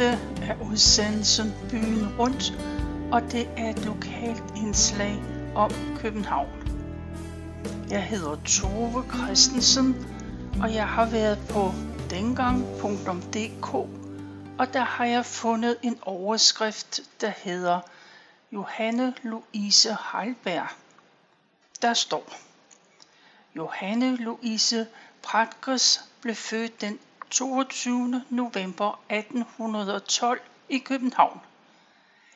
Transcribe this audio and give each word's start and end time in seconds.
Dette 0.00 0.18
er 0.42 0.60
udsendelsen 0.70 1.54
Byen 1.70 2.18
Rundt, 2.18 2.52
og 3.12 3.32
det 3.32 3.48
er 3.56 3.70
et 3.70 3.84
lokalt 3.84 4.42
indslag 4.56 5.22
om 5.54 5.70
København. 5.98 6.48
Jeg 7.90 8.04
hedder 8.04 8.36
Tove 8.44 9.04
Christensen, 9.14 10.06
og 10.62 10.74
jeg 10.74 10.88
har 10.88 11.10
været 11.10 11.38
på 11.50 11.72
dengang.dk, 12.10 13.74
og 14.58 14.72
der 14.72 14.84
har 14.84 15.04
jeg 15.04 15.26
fundet 15.26 15.76
en 15.82 15.98
overskrift, 16.02 17.00
der 17.20 17.32
hedder 17.36 17.80
Johanne 18.52 19.14
Louise 19.22 19.96
Heilberg. 20.12 20.68
Der 21.82 21.94
står, 21.94 22.32
Johanne 23.56 24.16
Louise 24.16 24.86
Pratkes 25.22 26.04
blev 26.22 26.34
født 26.34 26.80
den 26.80 26.98
22. 27.30 28.22
november 28.30 29.00
1812 29.08 30.40
i 30.68 30.78
København. 30.78 31.40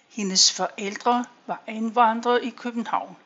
Hendes 0.08 0.52
forældre 0.52 1.24
var 1.46 1.62
indvandrere 1.68 2.44
i 2.44 2.50
København. 2.50 3.16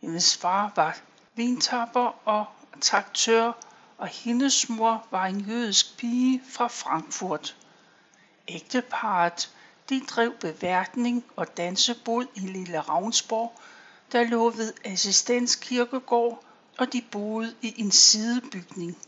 Hendes 0.00 0.36
far 0.36 0.72
var 0.76 0.98
vintapper 1.34 2.28
og 2.28 2.46
traktør, 2.80 3.52
og 3.98 4.06
hendes 4.06 4.68
mor 4.68 5.06
var 5.10 5.26
en 5.26 5.40
jødisk 5.40 5.98
pige 5.98 6.42
fra 6.50 6.66
Frankfurt. 6.66 7.56
Ægteparet 8.48 9.50
de 9.88 10.00
drev 10.00 10.32
beværtning 10.40 11.24
og 11.36 11.56
dansebod 11.56 12.26
i 12.34 12.40
Lille 12.40 12.80
Ravnsborg, 12.80 13.60
der 14.12 14.24
lå 14.24 14.50
ved 14.50 14.72
Assistens 14.84 15.56
Kirkegård, 15.56 16.44
og 16.78 16.92
de 16.92 17.02
boede 17.10 17.54
i 17.62 17.74
en 17.80 17.90
sidebygning. 17.90 18.98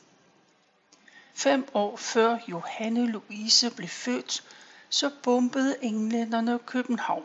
Fem 1.35 1.69
år 1.75 1.97
før 1.97 2.39
Johanne 2.49 3.07
Louise 3.07 3.71
blev 3.71 3.89
født, 3.89 4.45
så 4.89 5.11
bombede 5.23 5.77
englænderne 5.85 6.59
København, 6.59 7.25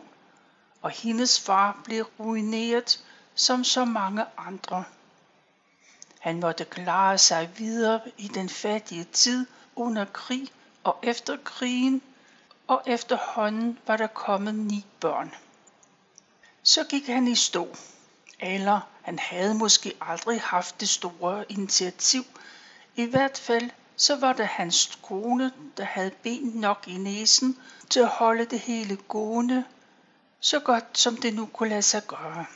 og 0.82 0.90
hendes 0.90 1.40
far 1.40 1.80
blev 1.84 2.04
ruineret 2.18 3.04
som 3.34 3.64
så 3.64 3.84
mange 3.84 4.24
andre. 4.36 4.84
Han 6.18 6.40
måtte 6.40 6.64
klare 6.64 7.18
sig 7.18 7.50
videre 7.56 8.00
i 8.16 8.28
den 8.28 8.48
fattige 8.48 9.04
tid 9.04 9.46
under 9.76 10.04
krig 10.04 10.48
og 10.84 10.98
efter 11.02 11.36
krigen, 11.44 12.02
og 12.66 12.82
efterhånden 12.86 13.78
var 13.86 13.96
der 13.96 14.06
kommet 14.06 14.54
ni 14.54 14.86
børn. 15.00 15.34
Så 16.62 16.84
gik 16.84 17.06
han 17.06 17.28
i 17.28 17.34
stå, 17.34 17.76
eller 18.40 18.80
han 19.02 19.18
havde 19.18 19.54
måske 19.54 19.94
aldrig 20.00 20.40
haft 20.40 20.80
det 20.80 20.88
store 20.88 21.44
initiativ. 21.48 22.24
I 22.96 23.04
hvert 23.04 23.38
fald 23.38 23.70
så 24.00 24.16
var 24.16 24.32
det 24.32 24.46
hans 24.46 24.98
kone, 25.02 25.52
der 25.76 25.84
havde 25.84 26.10
ben 26.10 26.52
nok 26.54 26.84
i 26.86 26.96
næsen 26.96 27.58
til 27.90 28.00
at 28.00 28.08
holde 28.08 28.44
det 28.44 28.60
hele 28.60 28.96
gående, 28.96 29.64
så 30.40 30.60
godt 30.60 30.98
som 30.98 31.16
det 31.16 31.34
nu 31.34 31.46
kunne 31.46 31.68
lade 31.68 31.82
sig 31.82 32.06
gøre. 32.06 32.46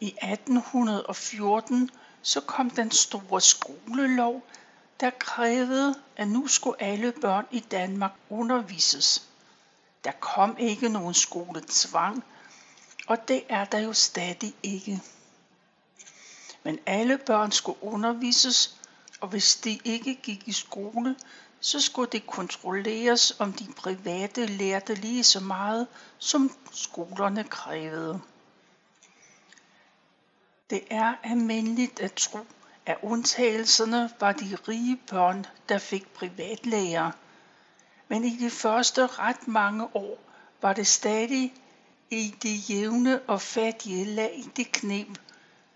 I 0.00 0.06
1814 0.06 1.90
så 2.22 2.40
kom 2.40 2.70
den 2.70 2.90
store 2.90 3.40
skolelov, 3.40 4.42
der 5.00 5.10
krævede, 5.10 5.94
at 6.16 6.28
nu 6.28 6.46
skulle 6.46 6.82
alle 6.82 7.12
børn 7.12 7.46
i 7.50 7.60
Danmark 7.60 8.12
undervises. 8.30 9.28
Der 10.04 10.12
kom 10.20 10.56
ikke 10.58 10.88
nogen 10.88 11.14
skoletvang, 11.14 12.24
og 13.06 13.28
det 13.28 13.42
er 13.48 13.64
der 13.64 13.78
jo 13.78 13.92
stadig 13.92 14.54
ikke. 14.62 15.02
Men 16.62 16.78
alle 16.86 17.18
børn 17.18 17.52
skulle 17.52 17.82
undervises, 17.82 18.77
og 19.20 19.28
hvis 19.28 19.56
de 19.56 19.78
ikke 19.84 20.14
gik 20.14 20.48
i 20.48 20.52
skole, 20.52 21.16
så 21.60 21.80
skulle 21.80 22.10
det 22.12 22.26
kontrolleres, 22.26 23.40
om 23.40 23.52
de 23.52 23.66
private 23.76 24.46
lærte 24.46 24.94
lige 24.94 25.24
så 25.24 25.40
meget, 25.40 25.86
som 26.18 26.50
skolerne 26.72 27.44
krævede. 27.44 28.20
Det 30.70 30.80
er 30.90 31.14
almindeligt 31.22 32.00
at 32.00 32.12
tro, 32.12 32.38
at 32.86 32.98
undtagelserne 33.02 34.10
var 34.20 34.32
de 34.32 34.56
rige 34.68 34.96
børn, 35.10 35.46
der 35.68 35.78
fik 35.78 36.08
privatlæger. 36.08 37.10
Men 38.08 38.24
i 38.24 38.36
de 38.36 38.50
første 38.50 39.06
ret 39.06 39.48
mange 39.48 39.96
år 39.96 40.18
var 40.62 40.72
det 40.72 40.86
stadig 40.86 41.54
i 42.10 42.34
de 42.42 42.54
jævne 42.54 43.20
og 43.20 43.40
fattige 43.40 44.04
lag 44.04 44.44
det 44.56 44.72
knep, 44.72 45.08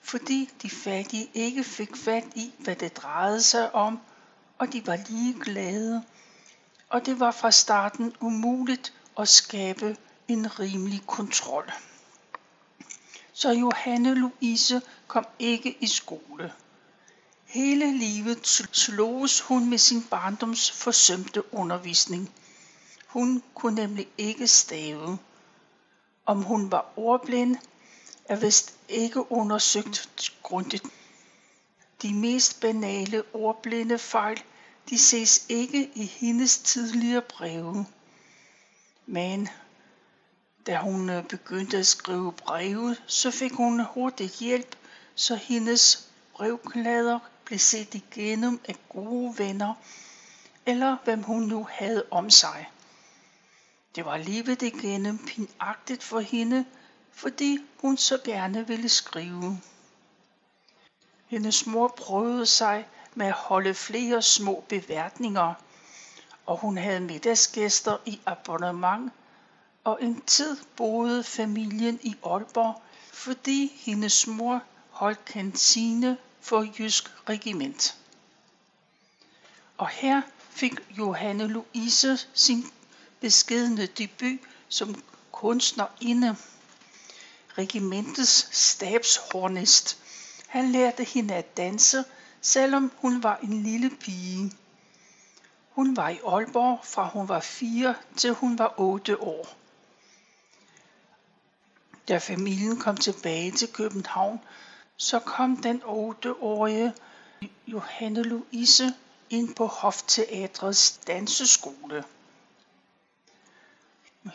fordi 0.03 0.51
de 0.63 0.71
fattige 0.71 1.31
ikke 1.35 1.65
fik 1.65 1.97
fat 1.97 2.25
i, 2.35 2.53
hvad 2.59 2.77
det 2.77 2.97
drejede 2.97 3.43
sig 3.43 3.75
om, 3.75 3.99
og 4.59 4.73
de 4.73 4.87
var 4.87 4.99
lige 5.09 5.41
glade. 5.41 6.05
Og 6.89 7.07
det 7.07 7.21
var 7.21 7.31
fra 7.31 7.51
starten 7.51 8.15
umuligt 8.21 8.93
at 9.19 9.29
skabe 9.29 9.97
en 10.29 10.61
rimelig 10.61 11.03
kontrol. 11.07 11.73
Så 13.33 13.51
Johanne 13.53 14.15
Louise 14.15 14.83
kom 15.07 15.27
ikke 15.39 15.77
i 15.81 15.87
skole. 15.87 16.53
Hele 17.45 17.99
livet 17.99 18.47
sloges 18.73 19.41
hun 19.41 19.71
med 19.71 19.79
sin 19.79 20.03
barndoms 20.03 20.71
forsømte 20.71 21.55
undervisning. 21.55 22.31
Hun 23.07 23.43
kunne 23.55 23.75
nemlig 23.75 24.09
ikke 24.19 24.47
stave. 24.47 25.19
Om 26.27 26.43
hun 26.43 26.71
var 26.71 26.93
ordblind, 26.97 27.57
er 28.25 28.37
vist 28.37 28.75
ikke 28.88 29.33
undersøgt 29.33 30.09
grundigt. 30.43 30.84
De 32.03 32.15
mest 32.15 32.60
banale 32.60 33.22
ordblinde 33.34 33.99
fejl, 33.99 34.43
de 34.91 34.99
ses 34.99 35.47
ikke 35.49 35.91
i 35.94 36.06
hendes 36.06 36.59
tidligere 36.59 37.22
breve. 37.22 37.87
Men 39.06 39.49
da 40.66 40.78
hun 40.78 41.11
øh, 41.11 41.25
begyndte 41.25 41.78
at 41.78 41.87
skrive 41.87 42.32
breve, 42.32 42.97
så 43.06 43.31
fik 43.31 43.53
hun 43.53 43.81
hurtigt 43.81 44.32
hjælp, 44.38 44.77
så 45.15 45.34
hendes 45.37 46.09
brevklader 46.32 47.19
blev 47.44 47.59
set 47.59 47.94
igennem 47.94 48.61
af 48.69 48.77
gode 48.88 49.38
venner, 49.38 49.75
eller 50.66 50.97
hvem 51.05 51.22
hun 51.22 51.43
nu 51.43 51.66
havde 51.71 52.05
om 52.11 52.31
sig. 52.31 52.71
Det 53.94 54.05
var 54.05 54.16
livet 54.16 54.62
igennem 54.62 55.19
pinagtigt 55.19 56.03
for 56.03 56.21
hende, 56.21 56.65
fordi 57.12 57.59
hun 57.81 57.97
så 57.97 58.19
gerne 58.25 58.67
ville 58.67 58.89
skrive. 58.89 59.61
Hendes 61.27 61.67
mor 61.67 61.89
prøvede 61.89 62.47
sig 62.47 62.87
med 63.15 63.27
at 63.27 63.33
holde 63.33 63.75
flere 63.75 64.23
små 64.23 64.65
beværtninger, 64.69 65.55
og 66.47 66.56
hun 66.56 66.77
havde 66.77 67.00
middagsgæster 67.00 67.97
i 68.06 68.21
abonnement, 68.27 69.12
og 69.84 69.99
en 70.03 70.21
tid 70.21 70.56
boede 70.77 71.25
familien 71.25 71.99
i 72.03 72.17
Aalborg, 72.25 72.83
fordi 73.12 73.73
hendes 73.77 74.27
mor 74.27 74.62
holdt 74.91 75.25
kantine 75.25 76.17
for 76.41 76.67
Jysk 76.79 77.29
Regiment. 77.29 77.99
Og 79.79 79.89
her 79.89 80.23
fik 80.50 80.75
Johanne 80.99 81.47
Louise 81.47 82.19
sin 82.34 82.65
beskedne 83.21 83.87
debut 83.87 84.41
som 84.69 85.03
kunstnerinde 85.33 86.37
regimentets 87.59 88.49
stabshornist. 88.57 89.99
Han 90.49 90.73
lærte 90.73 91.05
hende 91.05 91.35
at 91.35 91.57
danse, 91.57 92.05
selvom 92.41 92.93
hun 92.97 93.23
var 93.23 93.37
en 93.37 93.63
lille 93.63 93.91
pige. 94.01 94.53
Hun 95.71 95.97
var 95.97 96.09
i 96.09 96.19
Aalborg 96.27 96.81
fra 96.85 97.09
hun 97.09 97.29
var 97.29 97.41
fire 97.41 97.94
til 98.17 98.32
hun 98.32 98.59
var 98.59 98.75
otte 98.81 99.21
år. 99.21 99.49
Da 102.09 102.19
familien 102.19 102.76
kom 102.79 102.97
tilbage 102.97 103.53
til 103.53 103.73
København, 103.73 104.41
så 104.97 105.19
kom 105.19 105.56
den 105.56 105.82
otteårige 105.85 106.93
Johanne 107.67 108.23
Louise 108.23 108.94
ind 109.31 109.55
på 109.55 109.67
Hofteatrets 109.67 111.00
danseskole. 111.06 112.05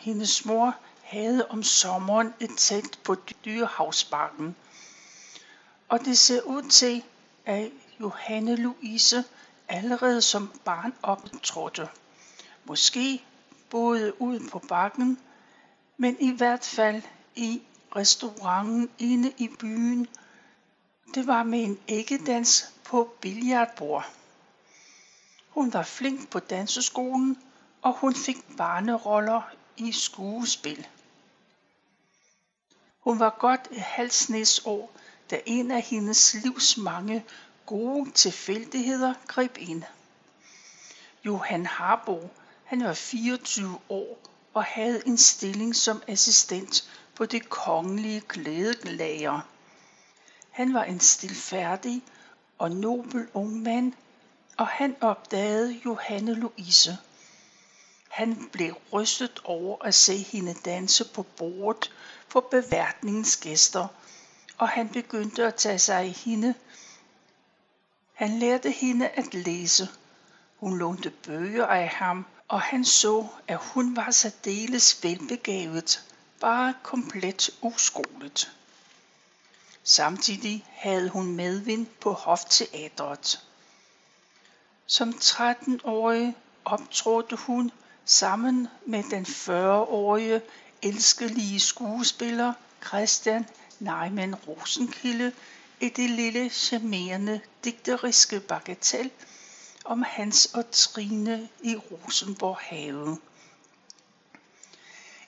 Hendes 0.00 0.44
mor 0.44 0.74
havde 1.08 1.46
om 1.48 1.62
sommeren 1.62 2.34
et 2.40 2.50
telt 2.56 3.02
på 3.04 3.16
Dyrehavsbakken. 3.44 4.56
Og 5.88 6.00
det 6.04 6.18
ser 6.18 6.42
ud 6.42 6.62
til, 6.62 7.04
at 7.44 7.70
Johanne 8.00 8.56
Louise 8.56 9.24
allerede 9.68 10.22
som 10.22 10.52
barn 10.64 10.94
optrådte. 11.02 11.88
Måske 12.64 13.24
både 13.70 14.22
ud 14.22 14.48
på 14.50 14.58
bakken, 14.58 15.18
men 15.96 16.16
i 16.20 16.30
hvert 16.30 16.64
fald 16.64 17.02
i 17.36 17.62
restauranten 17.96 18.90
inde 18.98 19.32
i 19.38 19.48
byen. 19.60 20.08
Det 21.14 21.26
var 21.26 21.42
med 21.42 21.64
en 21.64 21.78
æggedans 21.88 22.72
på 22.84 23.14
billardbord. 23.20 24.06
Hun 25.48 25.72
var 25.72 25.82
flink 25.82 26.30
på 26.30 26.38
danseskolen, 26.38 27.38
og 27.82 27.92
hun 27.92 28.14
fik 28.14 28.56
barneroller 28.56 29.42
i 29.76 29.92
skuespil. 29.92 30.86
Hun 33.08 33.20
var 33.20 33.36
godt 33.38 33.68
et 33.70 33.80
halvt 33.80 34.60
år, 34.64 34.92
da 35.30 35.40
en 35.46 35.70
af 35.70 35.82
hendes 35.82 36.34
livs 36.34 36.76
mange 36.76 37.24
gode 37.66 38.10
tilfældigheder 38.10 39.14
greb 39.26 39.56
ind. 39.58 39.82
Johan 41.24 41.66
Harbo, 41.66 42.30
Han 42.64 42.84
var 42.84 42.94
24 42.94 43.78
år 43.88 44.18
og 44.54 44.64
havde 44.64 45.02
en 45.06 45.18
stilling 45.18 45.76
som 45.76 46.02
assistent 46.06 46.90
på 47.14 47.26
det 47.26 47.48
kongelige 47.48 48.22
glædelager. 48.28 49.40
Han 50.50 50.74
var 50.74 50.84
en 50.84 51.00
stilfærdig 51.00 52.02
og 52.58 52.70
nobel 52.70 53.26
ung 53.34 53.62
mand, 53.62 53.92
og 54.56 54.66
han 54.66 54.96
opdagede 55.00 55.80
Johanne 55.84 56.34
Louise. 56.34 56.98
Han 58.08 58.48
blev 58.52 58.74
rystet 58.92 59.40
over 59.44 59.84
at 59.84 59.94
se 59.94 60.16
hende 60.16 60.54
danse 60.64 61.04
på 61.04 61.22
bordet 61.22 61.92
for 62.28 62.40
beværtningens 62.40 63.36
gæster, 63.36 63.88
og 64.58 64.68
han 64.68 64.88
begyndte 64.88 65.46
at 65.46 65.54
tage 65.54 65.78
sig 65.78 66.00
af 66.00 66.08
hende. 66.08 66.54
Han 68.14 68.38
lærte 68.38 68.70
hende 68.70 69.08
at 69.08 69.34
læse. 69.34 69.88
Hun 70.56 70.78
lånte 70.78 71.10
bøger 71.10 71.66
af 71.66 71.88
ham, 71.88 72.26
og 72.48 72.60
han 72.60 72.84
så, 72.84 73.26
at 73.48 73.58
hun 73.58 73.96
var 73.96 74.10
særdeles 74.10 75.04
velbegavet, 75.04 76.04
bare 76.40 76.74
komplet 76.82 77.50
uskolet. 77.62 78.52
Samtidig 79.84 80.66
havde 80.68 81.08
hun 81.08 81.36
medvind 81.36 81.86
på 81.86 82.12
hofteatret. 82.12 83.44
Som 84.86 85.08
13-årig 85.08 86.36
optrådte 86.64 87.36
hun 87.36 87.70
sammen 88.08 88.68
med 88.86 89.04
den 89.10 89.26
40-årige 89.26 90.40
elskelige 90.82 91.60
skuespiller 91.60 92.52
Christian 92.86 93.46
Neumann 93.78 94.34
Rosenkilde 94.34 95.32
i 95.80 95.88
det 95.88 96.10
lille 96.10 96.50
charmerende 96.50 97.40
digteriske 97.64 98.40
Bagatell 98.40 99.10
om 99.84 100.02
Hans 100.02 100.46
og 100.46 100.70
Trine 100.70 101.48
i 101.62 101.76
Rosenborg 101.76 102.56
have. 102.60 103.18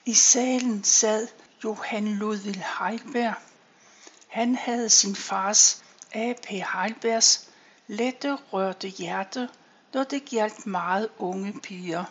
I 0.05 0.13
salen 0.13 0.83
sad 0.83 1.27
Johan 1.63 2.07
Ludvig 2.07 2.65
Heilberg. 2.79 3.33
Han 4.27 4.55
havde 4.55 4.89
sin 4.89 5.15
fars 5.15 5.83
A.P. 6.11 6.47
Heilbergs 6.47 7.49
lette 7.87 8.35
rørte 8.53 8.87
hjerte, 8.87 9.49
når 9.93 10.03
det 10.03 10.29
galt 10.29 10.65
meget 10.65 11.09
unge 11.17 11.59
piger. 11.63 12.05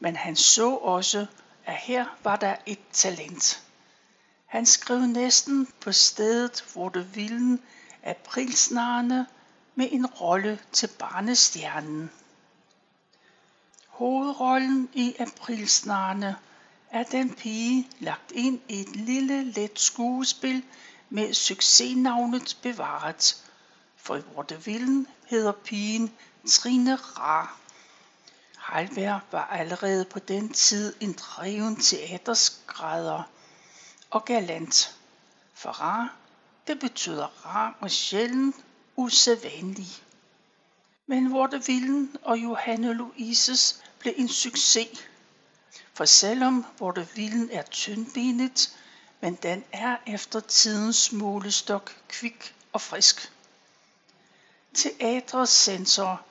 Men 0.00 0.16
han 0.16 0.36
så 0.36 0.70
også, 0.70 1.26
at 1.64 1.76
her 1.76 2.06
var 2.24 2.36
der 2.36 2.56
et 2.66 2.80
talent. 2.92 3.62
Han 4.46 4.66
skrev 4.66 5.00
næsten 5.00 5.68
på 5.80 5.92
stedet, 5.92 6.64
hvor 6.72 6.88
det 6.88 7.16
ville, 7.16 7.58
aprilsnarne 8.02 9.26
med 9.74 9.88
en 9.92 10.06
rolle 10.06 10.58
til 10.72 10.88
barnestjernen. 10.98 12.10
Hovedrollen 13.86 14.88
i 14.92 15.16
aprilsnarne 15.18 16.36
er 16.90 17.02
den 17.02 17.34
pige 17.34 17.88
lagt 18.00 18.32
ind 18.32 18.60
i 18.68 18.80
et 18.80 18.96
lille 18.96 19.44
let 19.44 19.80
skuespil 19.80 20.64
med 21.10 21.34
succesnavnet 21.34 22.58
bevaret. 22.62 23.44
For 23.96 24.16
i 24.16 24.22
Vortevillen 24.34 25.06
hedder 25.26 25.52
pigen 25.52 26.12
Trine 26.48 26.94
Ra. 26.96 27.56
Heilberg 28.72 29.20
var 29.32 29.46
allerede 29.46 30.04
på 30.04 30.18
den 30.18 30.52
tid 30.52 30.94
en 31.00 31.12
dreven 31.12 31.76
teaterskrædder 31.76 33.22
og 34.10 34.24
galant. 34.24 34.96
For 35.54 35.70
rar, 35.70 36.16
det 36.66 36.80
betyder 36.80 37.26
rar 37.46 37.76
og 37.80 37.90
sjældent 37.90 38.56
usædvanlig. 38.96 39.86
Men 41.06 41.32
Vortevillen 41.32 42.16
og 42.22 42.38
Johanne 42.38 42.92
Louises 42.92 43.82
blev 43.98 44.14
en 44.16 44.28
succes. 44.28 44.88
For 45.94 46.04
selvom 46.04 46.66
Vortevillen 46.78 47.50
er 47.50 47.62
tyndbenet, 47.62 48.76
men 49.20 49.34
den 49.34 49.64
er 49.72 49.96
efter 50.06 50.40
tidens 50.40 51.12
målestok 51.12 51.96
kvik 52.08 52.54
og 52.72 52.80
frisk. 52.80 53.32
Teatrets 54.74 55.52
censor 55.52 56.22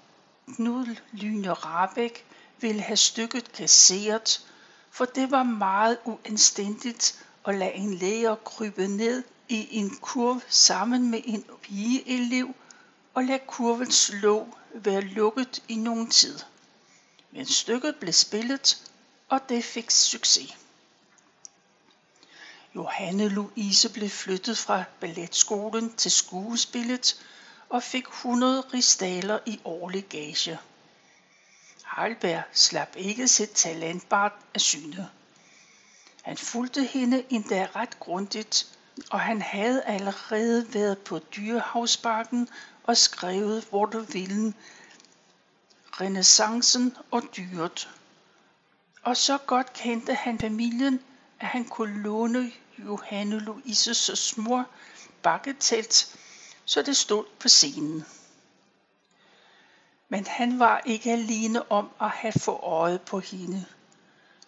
Knud 0.48 0.96
Lyne 1.12 1.54
Rabeck 1.54 2.26
ville 2.62 2.82
have 2.82 2.98
stykket 2.98 3.52
kasseret, 3.52 4.46
for 4.92 5.06
det 5.06 5.32
var 5.32 5.44
meget 5.44 5.98
uanstændigt 6.06 7.26
at 7.46 7.56
lade 7.56 7.74
en 7.74 7.94
læger 7.94 8.36
krybe 8.36 8.88
ned 8.88 9.24
i 9.50 9.68
en 9.78 9.98
kurv 10.02 10.42
sammen 10.50 11.12
med 11.12 11.22
en 11.26 11.46
pigeelev 11.62 12.56
og 13.14 13.24
lade 13.24 13.40
kurvens 13.48 14.12
låg 14.14 14.58
være 14.74 15.02
lukket 15.02 15.64
i 15.68 15.76
nogen 15.76 16.10
tid. 16.10 16.40
Men 17.32 17.46
stykket 17.46 17.96
blev 17.96 18.14
spillet, 18.14 18.92
og 19.30 19.50
det 19.50 19.64
fik 19.64 19.92
succes. 19.92 20.58
Johanne 22.76 23.30
Louise 23.30 23.90
blev 23.90 24.10
flyttet 24.10 24.58
fra 24.58 24.84
balletskolen 25.00 25.94
til 25.94 26.12
skuespillet 26.12 27.26
og 27.70 27.84
fik 27.84 28.08
100 28.08 28.62
ristaler 28.74 29.40
i 29.46 29.62
årlig 29.66 30.06
gage. 30.10 30.60
Heilberg 31.98 32.44
slap 32.54 32.96
ikke 32.98 33.28
sit 33.28 33.50
talentbart 33.50 34.34
af 34.54 34.62
syne. 34.62 35.10
Han 36.22 36.38
fulgte 36.38 36.84
hende 36.84 37.24
endda 37.30 37.68
ret 37.76 38.00
grundigt, 38.00 38.78
og 39.12 39.20
han 39.20 39.42
havde 39.42 39.84
allerede 39.84 40.74
været 40.74 40.98
på 40.98 41.20
dyrehavsbakken 41.20 42.50
og 42.84 42.98
skrevet 42.98 43.68
vilden, 44.14 44.56
renaissancen 46.02 46.98
og 47.12 47.24
dyret. 47.38 47.90
Og 49.04 49.18
så 49.18 49.38
godt 49.38 49.74
kendte 49.74 50.14
han 50.14 50.40
familien, 50.40 51.00
at 51.40 51.48
han 51.48 51.66
kunne 51.66 52.04
låne 52.04 52.52
Johanne 52.80 53.40
Louises 53.40 54.38
mor 54.38 54.66
bakketelt, 55.22 56.18
så 56.66 56.82
det 56.82 56.98
stod 56.98 57.26
på 57.40 57.50
scenen. 57.50 58.06
Men 60.10 60.28
han 60.28 60.60
var 60.60 60.82
ikke 60.86 61.12
alene 61.12 61.72
om 61.72 61.90
at 62.02 62.10
have 62.10 62.34
få 62.40 62.52
øje 62.52 63.00
på 63.00 63.20
hende. 63.20 63.66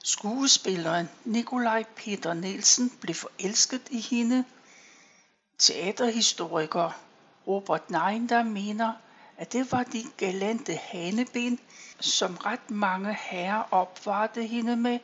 Skuespilleren 0.03 1.09
Nikolaj 1.25 1.83
Peter 1.95 2.33
Nielsen 2.33 2.89
blev 3.01 3.15
forelsket 3.15 3.81
i 3.89 3.99
hende. 3.99 4.45
Teaterhistoriker 5.57 6.91
Robert 7.47 7.89
Neinder 7.89 8.43
mener, 8.43 8.93
at 9.37 9.53
det 9.53 9.71
var 9.71 9.83
de 9.83 10.05
galante 10.17 10.75
haneben, 10.75 11.59
som 11.99 12.37
ret 12.37 12.69
mange 12.69 13.13
herrer 13.13 13.63
opvarte 13.71 14.43
hende 14.43 14.75
med, 14.75 14.99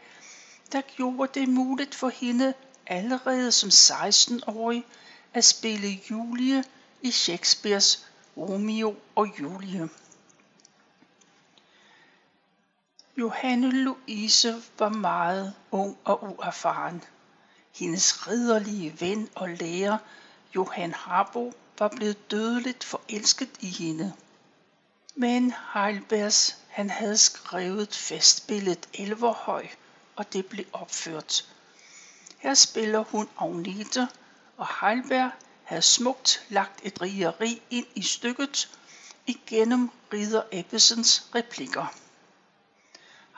der 0.72 0.82
gjorde 0.82 1.40
det 1.40 1.50
muligt 1.50 1.96
for 1.96 2.10
hende 2.10 2.54
allerede 2.88 3.52
som 3.52 3.70
16-årig 3.70 4.86
at 5.34 5.46
spille 5.46 6.00
Julie 6.12 6.64
i 7.04 7.12
Shakespeares 7.12 8.08
Romeo 8.38 8.96
og 9.16 9.40
Julie. 9.40 9.90
Johanne 13.18 13.72
Louise 13.72 14.64
var 14.80 14.90
meget 14.90 15.54
ung 15.72 15.98
og 16.04 16.24
uerfaren. 16.24 17.04
Hendes 17.76 18.28
ridderlige 18.28 19.02
ven 19.02 19.30
og 19.36 19.50
lærer, 19.50 19.98
Johan 20.56 20.94
Harbo, 20.94 21.54
var 21.80 21.88
blevet 21.88 22.32
dødeligt 22.32 22.84
forelsket 22.84 23.50
i 23.60 23.68
hende. 23.70 24.14
Men 25.16 25.54
Heilbergs, 25.74 26.58
han 26.68 26.90
havde 26.90 27.18
skrevet 27.18 27.96
festbilledet 27.96 28.90
Elverhøj, 28.94 29.68
og 30.16 30.34
det 30.34 30.46
blev 30.46 30.66
opført. 30.74 31.54
Her 32.38 32.54
spiller 32.54 33.00
hun 33.00 33.30
Agnete, 33.40 34.08
og 34.58 34.68
Heilberg 34.82 35.32
havde 35.64 35.82
smukt 35.82 36.46
lagt 36.50 36.80
et 36.84 37.02
rigeri 37.02 37.62
ind 37.70 37.88
i 37.96 38.02
stykket 38.02 38.70
igennem 39.26 39.90
Ridder 40.14 40.44
Ebbesens 40.52 41.30
replikker. 41.36 41.94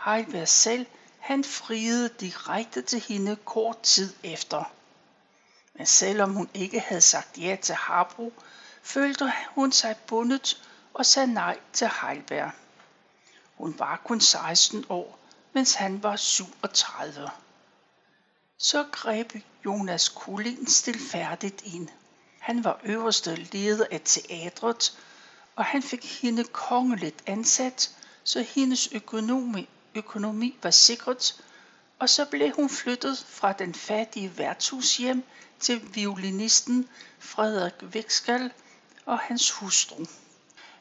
Heiberg 0.06 0.48
selv, 0.48 0.86
han 1.20 1.44
friede 1.44 2.10
direkte 2.10 2.82
til 2.82 3.00
hende 3.00 3.36
kort 3.36 3.82
tid 3.82 4.14
efter. 4.24 4.72
Men 5.74 5.86
selvom 5.86 6.34
hun 6.34 6.50
ikke 6.54 6.80
havde 6.80 7.02
sagt 7.02 7.38
ja 7.38 7.58
til 7.62 7.76
Harbro, 7.76 8.34
følte 8.84 9.34
hun 9.50 9.72
sig 9.72 9.96
bundet 10.08 10.64
og 10.94 11.06
sagde 11.06 11.34
nej 11.34 11.60
til 11.74 11.90
Heilberg. 12.02 12.52
Hun 13.58 13.80
var 13.80 14.02
kun 14.06 14.22
16 14.22 14.86
år, 14.90 15.20
mens 15.54 15.74
han 15.74 16.04
var 16.04 16.16
37. 16.16 17.30
Så 18.58 18.86
greb 18.92 19.34
Jonas 19.66 20.10
Kullin 20.10 20.68
stilfærdigt 20.68 21.62
ind. 21.66 21.90
Han 22.46 22.64
var 22.64 22.80
øverste 22.84 23.36
leder 23.36 23.86
af 23.92 24.02
teatret, 24.06 24.98
og 25.56 25.66
han 25.66 25.84
fik 25.84 26.22
hende 26.22 26.44
kongeligt 26.44 27.24
ansat, 27.26 27.96
så 28.24 28.42
hendes 28.42 28.90
økonomi 28.92 29.70
økonomi 29.96 30.58
var 30.64 30.72
sikret, 30.72 31.44
og 32.00 32.10
så 32.10 32.26
blev 32.26 32.52
hun 32.56 32.70
flyttet 32.70 33.26
fra 33.30 33.54
den 33.54 33.74
fattige 33.74 34.38
værtshushjem 34.38 35.24
til 35.60 35.96
violinisten 35.96 36.90
Frederik 37.20 37.74
Vækskal 37.82 38.52
og 39.06 39.20
hans 39.20 39.52
hustru. 39.52 40.06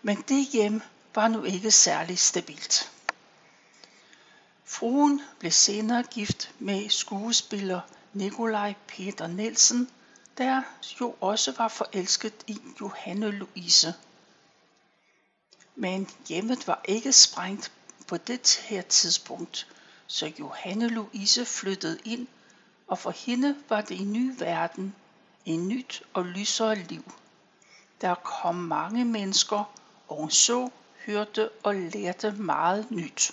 Men 0.02 0.24
det 0.28 0.46
hjem 0.46 0.82
var 1.14 1.28
nu 1.28 1.44
ikke 1.44 1.70
særlig 1.70 2.18
stabilt. 2.18 2.90
Fruen 4.64 5.22
blev 5.38 5.52
senere 5.52 6.02
gift 6.02 6.50
med 6.58 6.90
skuespiller 6.90 7.80
Nikolaj 8.12 8.74
Peter 8.86 9.26
Nielsen, 9.26 9.90
der 10.38 10.62
jo 11.00 11.16
også 11.20 11.52
var 11.58 11.68
forelsket 11.68 12.34
i 12.46 12.58
Johanne 12.80 13.30
Louise. 13.30 13.94
Men 15.76 16.08
hjemmet 16.28 16.66
var 16.66 16.80
ikke 16.84 17.12
sprængt 17.12 17.72
på 18.08 18.16
det 18.16 18.60
her 18.68 18.82
tidspunkt, 18.82 19.66
så 20.06 20.32
Johanne 20.38 20.88
Louise 20.88 21.44
flyttede 21.44 21.98
ind, 22.04 22.26
og 22.86 22.98
for 22.98 23.10
hende 23.10 23.56
var 23.68 23.80
det 23.80 24.00
en 24.00 24.12
ny 24.12 24.38
verden, 24.38 24.94
en 25.44 25.68
nyt 25.68 26.02
og 26.12 26.24
lysere 26.24 26.74
liv. 26.74 27.12
Der 28.00 28.14
kom 28.14 28.54
mange 28.54 29.04
mennesker, 29.04 29.72
og 30.08 30.16
hun 30.16 30.30
så, 30.30 30.70
hørte 31.06 31.50
og 31.62 31.74
lærte 31.74 32.32
meget 32.32 32.90
nyt. 32.90 33.30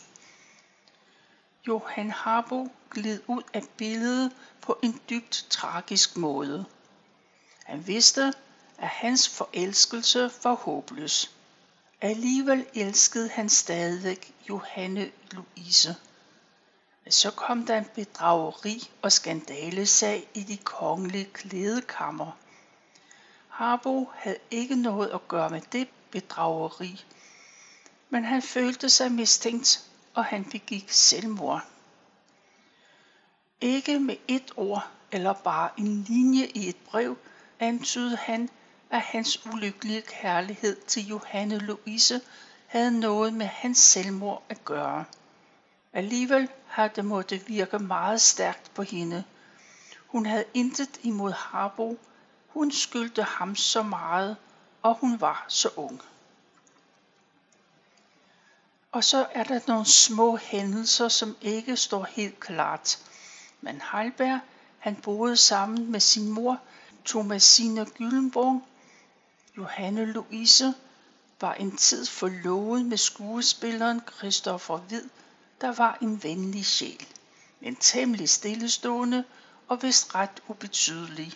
Johan 1.67 2.11
Harbo 2.11 2.71
gled 2.89 3.21
ud 3.27 3.41
af 3.53 3.63
billedet 3.77 4.31
på 4.61 4.79
en 4.83 5.01
dybt 5.09 5.45
tragisk 5.49 6.17
måde. 6.17 6.65
Han 7.71 7.87
vidste, 7.87 8.33
at 8.77 8.87
hans 8.87 9.29
forelskelse 9.29 10.31
var 10.43 10.53
håbløs. 10.53 11.35
Alligevel 12.01 12.65
elskede 12.73 13.29
han 13.29 13.49
stadig 13.49 14.17
Johanne 14.49 15.11
Louise. 15.31 15.95
Så 17.09 17.31
kom 17.31 17.65
der 17.65 17.77
en 17.77 17.85
bedrageri 17.95 18.91
og 19.01 19.11
skandalesag 19.11 20.29
i 20.33 20.43
de 20.43 20.57
kongelige 20.57 21.25
klædekammer. 21.25 22.31
Harbo 23.47 24.11
havde 24.15 24.39
ikke 24.51 24.75
noget 24.75 25.09
at 25.09 25.27
gøre 25.27 25.49
med 25.49 25.61
det 25.71 25.87
bedrageri, 26.11 27.05
men 28.09 28.23
han 28.23 28.41
følte 28.41 28.89
sig 28.89 29.11
mistænkt, 29.11 29.89
og 30.13 30.25
han 30.25 30.45
begik 30.45 30.91
selvmord. 30.91 31.65
Ikke 33.61 33.99
med 33.99 34.15
et 34.27 34.51
ord 34.55 34.87
eller 35.11 35.33
bare 35.33 35.69
en 35.77 36.03
linje 36.03 36.45
i 36.45 36.69
et 36.69 36.77
brev 36.77 37.17
antydede 37.61 38.15
han, 38.17 38.49
at 38.89 39.01
hans 39.01 39.45
ulykkelige 39.45 40.01
kærlighed 40.01 40.75
til 40.75 41.07
Johanne 41.07 41.57
Louise 41.57 42.21
havde 42.67 42.99
noget 42.99 43.33
med 43.33 43.45
hans 43.45 43.77
selvmord 43.77 44.43
at 44.49 44.65
gøre. 44.65 45.05
Alligevel 45.93 46.49
havde 46.67 46.91
det 46.95 47.05
måtte 47.05 47.41
virke 47.47 47.79
meget 47.79 48.21
stærkt 48.21 48.73
på 48.73 48.81
hende. 48.83 49.23
Hun 50.07 50.25
havde 50.25 50.45
intet 50.53 50.99
imod 51.03 51.31
Harbo. 51.31 51.97
Hun 52.47 52.71
skyldte 52.71 53.23
ham 53.23 53.55
så 53.55 53.83
meget, 53.83 54.37
og 54.81 54.95
hun 54.95 55.21
var 55.21 55.45
så 55.47 55.69
ung. 55.75 56.01
Og 58.91 59.03
så 59.03 59.27
er 59.31 59.43
der 59.43 59.59
nogle 59.67 59.85
små 59.85 60.35
hændelser, 60.35 61.07
som 61.07 61.37
ikke 61.41 61.77
står 61.77 62.03
helt 62.03 62.39
klart. 62.39 62.99
Men 63.61 63.81
Heilberg, 63.91 64.39
han 64.79 64.95
boede 64.95 65.37
sammen 65.37 65.91
med 65.91 65.99
sin 65.99 66.29
mor, 66.29 66.59
Thomasina 67.05 67.83
Gyllenborg. 67.83 68.61
Johanne 69.57 70.05
Louise 70.05 70.73
var 71.41 71.53
en 71.53 71.77
tid 71.77 72.05
forlovet 72.05 72.85
med 72.85 72.97
skuespilleren 72.97 74.01
Christoffer 74.17 74.77
Hvid, 74.77 75.09
der 75.61 75.71
var 75.71 75.97
en 76.01 76.23
venlig 76.23 76.65
sjæl, 76.65 77.07
men 77.59 77.75
temmelig 77.75 78.29
stillestående 78.29 79.23
og 79.67 79.83
vist 79.83 80.15
ret 80.15 80.43
ubetydelig. 80.47 81.33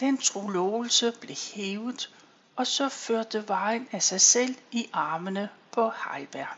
Den 0.00 0.18
trolovelse 0.18 1.12
blev 1.20 1.36
hævet, 1.54 2.14
og 2.56 2.66
så 2.66 2.88
førte 2.88 3.48
vejen 3.48 3.88
af 3.92 4.02
sig 4.02 4.20
selv 4.20 4.56
i 4.70 4.90
armene 4.92 5.48
på 5.72 5.90
Heiberg. 5.90 6.56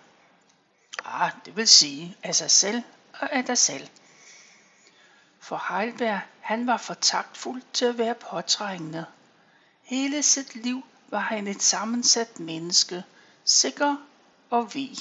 Ah, 1.05 1.33
det 1.45 1.57
vil 1.57 1.69
sige 1.69 2.17
af 2.23 2.35
sig 2.35 2.50
selv 2.50 2.83
og 3.12 3.33
af 3.33 3.45
dig 3.45 3.59
selv. 3.59 3.88
For 5.40 5.62
Heilberg, 5.68 6.21
han 6.40 6.66
var 6.66 6.76
for 6.76 6.95
taktfuld 6.95 7.62
til 7.73 7.85
at 7.85 7.99
være 7.99 8.14
påtrængende. 8.14 9.07
Hele 9.83 10.23
sit 10.23 10.54
liv 10.54 10.83
var 11.09 11.18
han 11.18 11.47
et 11.47 11.62
sammensat 11.62 12.40
menneske, 12.40 13.04
sikker 13.45 13.97
og 14.50 14.75
vig, 14.75 14.97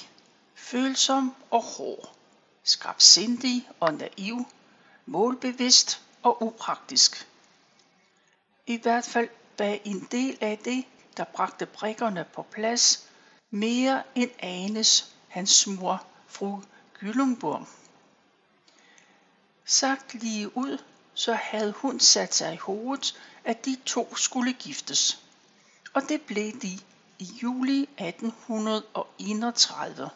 følsom 0.55 1.35
og 1.51 1.63
hård, 1.63 2.15
skrabsindig 2.63 3.69
og 3.79 3.93
naiv, 3.93 4.45
målbevidst 5.05 6.01
og 6.23 6.43
upraktisk. 6.43 7.27
I 8.67 8.77
hvert 8.81 9.05
fald 9.05 9.29
bag 9.57 9.81
en 9.85 10.07
del 10.11 10.37
af 10.41 10.57
det, 10.57 10.85
der 11.17 11.23
bragte 11.23 11.65
brikkerne 11.65 12.25
på 12.33 12.41
plads, 12.41 13.09
mere 13.49 14.03
end 14.15 14.31
anes 14.39 15.15
hans 15.27 15.67
mor, 15.67 16.05
fru 16.27 16.61
Gyllumburg. 16.99 17.67
Sagt 19.69 20.13
lige 20.13 20.57
ud, 20.57 20.77
så 21.13 21.33
havde 21.33 21.71
hun 21.71 21.99
sat 21.99 22.35
sig 22.35 22.53
i 22.53 22.57
hovedet, 22.57 23.19
at 23.43 23.65
de 23.65 23.77
to 23.85 24.15
skulle 24.15 24.53
giftes. 24.53 25.23
Og 25.93 26.01
det 26.09 26.21
blev 26.21 26.61
de 26.61 26.79
i 27.19 27.25
juli 27.43 27.89
1831. 27.97 30.09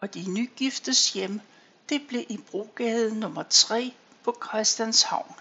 Og 0.00 0.14
de 0.14 0.30
nygiftes 0.30 1.12
hjem, 1.12 1.40
det 1.88 2.08
blev 2.08 2.24
i 2.28 2.36
Brogade 2.36 3.20
nummer 3.20 3.42
3 3.42 3.94
på 4.24 4.38
Christianshavn. 4.48 5.34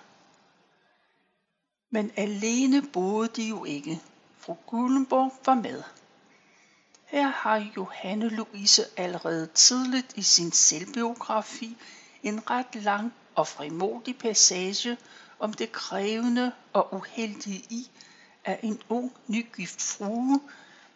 Men 1.90 2.12
alene 2.16 2.82
boede 2.82 3.28
de 3.28 3.44
jo 3.44 3.66
ikke. 3.66 4.02
Fru 4.40 4.54
Gullenborg 4.54 5.34
var 5.46 5.56
med. 5.56 5.84
Her 7.06 7.28
har 7.28 7.72
Johanne 7.78 8.30
Louise 8.30 8.86
allerede 8.98 9.48
tidligt 9.48 10.14
i 10.16 10.22
sin 10.22 10.52
selvbiografi 10.52 11.78
en 12.28 12.50
ret 12.50 12.76
lang 12.76 13.14
og 13.36 13.48
frimodig 13.48 14.18
passage 14.18 14.98
om 15.40 15.54
det 15.54 15.72
krævende 15.72 16.52
og 16.74 16.94
uheldige 16.94 17.66
i, 17.70 17.90
at 18.46 18.60
en 18.64 18.82
ung 18.90 19.14
nygift 19.28 19.82
frue 19.82 20.42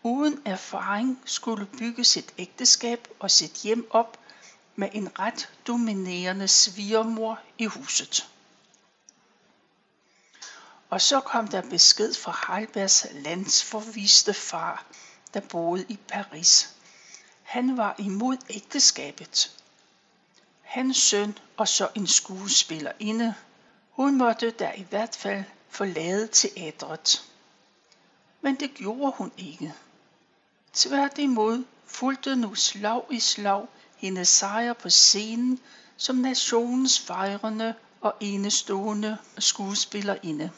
uden 0.03 0.41
erfaring 0.45 1.21
skulle 1.25 1.65
bygge 1.65 2.03
sit 2.03 2.33
ægteskab 2.37 3.07
og 3.19 3.31
sit 3.31 3.53
hjem 3.53 3.87
op 3.89 4.17
med 4.75 4.89
en 4.93 5.19
ret 5.19 5.49
dominerende 5.67 6.47
svigermor 6.47 7.39
i 7.57 7.65
huset. 7.65 8.29
Og 10.89 11.01
så 11.01 11.19
kom 11.19 11.47
der 11.47 11.61
besked 11.61 12.13
fra 12.13 12.53
Heilbergs 12.53 13.07
landsforviste 13.11 14.33
far, 14.33 14.85
der 15.33 15.39
boede 15.39 15.85
i 15.89 15.99
Paris. 16.07 16.75
Han 17.43 17.77
var 17.77 17.95
imod 17.97 18.37
ægteskabet. 18.49 19.60
Hans 20.71 20.97
søn 20.97 21.37
og 21.57 21.67
så 21.67 21.89
en 21.95 22.07
skuespillerinde. 22.07 23.35
Hun 23.89 24.17
måtte 24.17 24.51
da 24.51 24.71
i 24.77 24.85
hvert 24.89 25.15
fald 25.15 25.43
forlade 25.69 26.27
teatret. 26.27 27.31
Men 28.41 28.55
det 28.55 28.73
gjorde 28.73 29.13
hun 29.17 29.31
ikke. 29.37 29.73
Tværtimod 30.73 31.63
fulgte 31.85 32.35
nu 32.35 32.55
slag 32.55 33.03
i 33.09 33.19
slag 33.19 33.67
hendes 33.95 34.27
sejr 34.27 34.73
på 34.73 34.89
scenen 34.89 35.59
som 35.97 36.15
nationens 36.15 36.99
fejrende 36.99 37.73
og 38.01 38.15
enestående 38.19 39.17
skuespillerinde. 39.37 40.51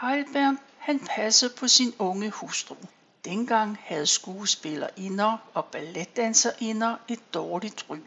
Heilberg 0.00 0.56
han 0.78 1.00
passede 1.00 1.54
på 1.54 1.68
sin 1.68 1.94
unge 1.98 2.30
hustru. 2.30 2.76
Dengang 3.24 3.78
havde 3.80 4.06
skuespillerinder 4.06 5.36
og 5.54 5.64
balletdanserinder 5.64 6.96
et 7.08 7.34
dårligt 7.34 7.86
ry. 7.90 7.98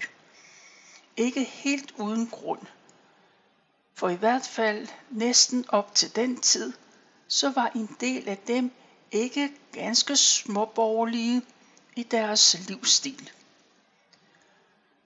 Ikke 1.17 1.43
helt 1.43 1.93
uden 1.97 2.27
grund. 2.27 2.61
For 3.93 4.09
i 4.09 4.15
hvert 4.15 4.47
fald 4.47 4.87
næsten 5.09 5.65
op 5.69 5.95
til 5.95 6.15
den 6.15 6.39
tid, 6.41 6.73
så 7.27 7.49
var 7.49 7.71
en 7.75 7.97
del 7.99 8.29
af 8.29 8.37
dem 8.37 8.71
ikke 9.11 9.51
ganske 9.71 10.15
småborgerlige 10.15 11.41
i 11.95 12.03
deres 12.03 12.67
livsstil. 12.67 13.29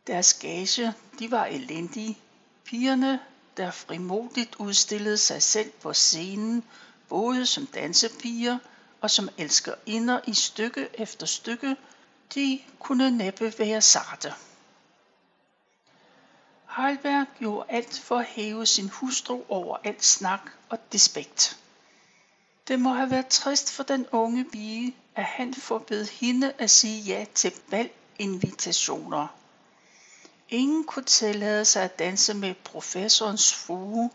Deres 0.08 0.34
gage, 0.34 0.94
de 1.20 1.32
var 1.32 1.46
elendige. 1.46 2.18
Pigerne, 2.64 3.20
der 3.58 3.72
frimodigt 3.72 4.56
udstillede 4.56 5.18
sig 5.18 5.44
selv 5.44 5.72
på 5.72 5.94
scenen, 5.94 6.64
både 7.10 7.46
som 7.46 7.66
dansepiger 7.66 8.58
og 9.02 9.12
som 9.12 9.30
elsker 9.38 9.74
inder 9.86 10.20
i 10.28 10.34
stykke 10.34 10.90
efter 10.94 11.26
stykke, 11.26 11.76
de 12.36 12.62
kunne 12.80 13.12
næppe 13.12 13.54
være 13.60 13.82
sarte. 13.82 14.34
Heilberg 16.78 17.28
gjorde 17.40 17.66
alt 17.70 18.00
for 18.00 18.18
at 18.18 18.26
hæve 18.26 18.66
sin 18.66 18.90
hustru 18.90 19.44
over 19.50 19.78
alt 19.84 20.04
snak 20.06 20.52
og 20.70 20.92
despekt. 20.92 21.60
Det 22.68 22.80
må 22.80 22.94
have 22.94 23.12
været 23.12 23.28
trist 23.28 23.72
for 23.72 23.84
den 23.84 24.08
unge 24.12 24.46
pige, 24.52 24.96
at 25.16 25.24
han 25.24 25.54
forbød 25.54 26.06
hende 26.06 26.54
at 26.58 26.70
sige 26.70 27.02
ja 27.02 27.26
til 27.34 27.54
valginvitationer. 27.70 29.28
Ingen 30.50 30.84
kunne 30.84 31.06
tillade 31.06 31.66
sig 31.66 31.84
at 31.84 32.00
danse 32.00 32.34
med 32.34 32.54
professorens 32.54 33.54
frue, 33.54 34.10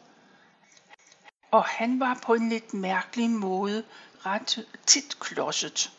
og 1.51 1.65
han 1.65 2.01
var 2.01 2.19
på 2.23 2.35
en 2.35 2.49
lidt 2.49 2.75
mærkelig 2.75 3.31
måde 3.31 3.85
ret 4.27 4.67
tit 4.87 5.17
klodset. 5.21 5.91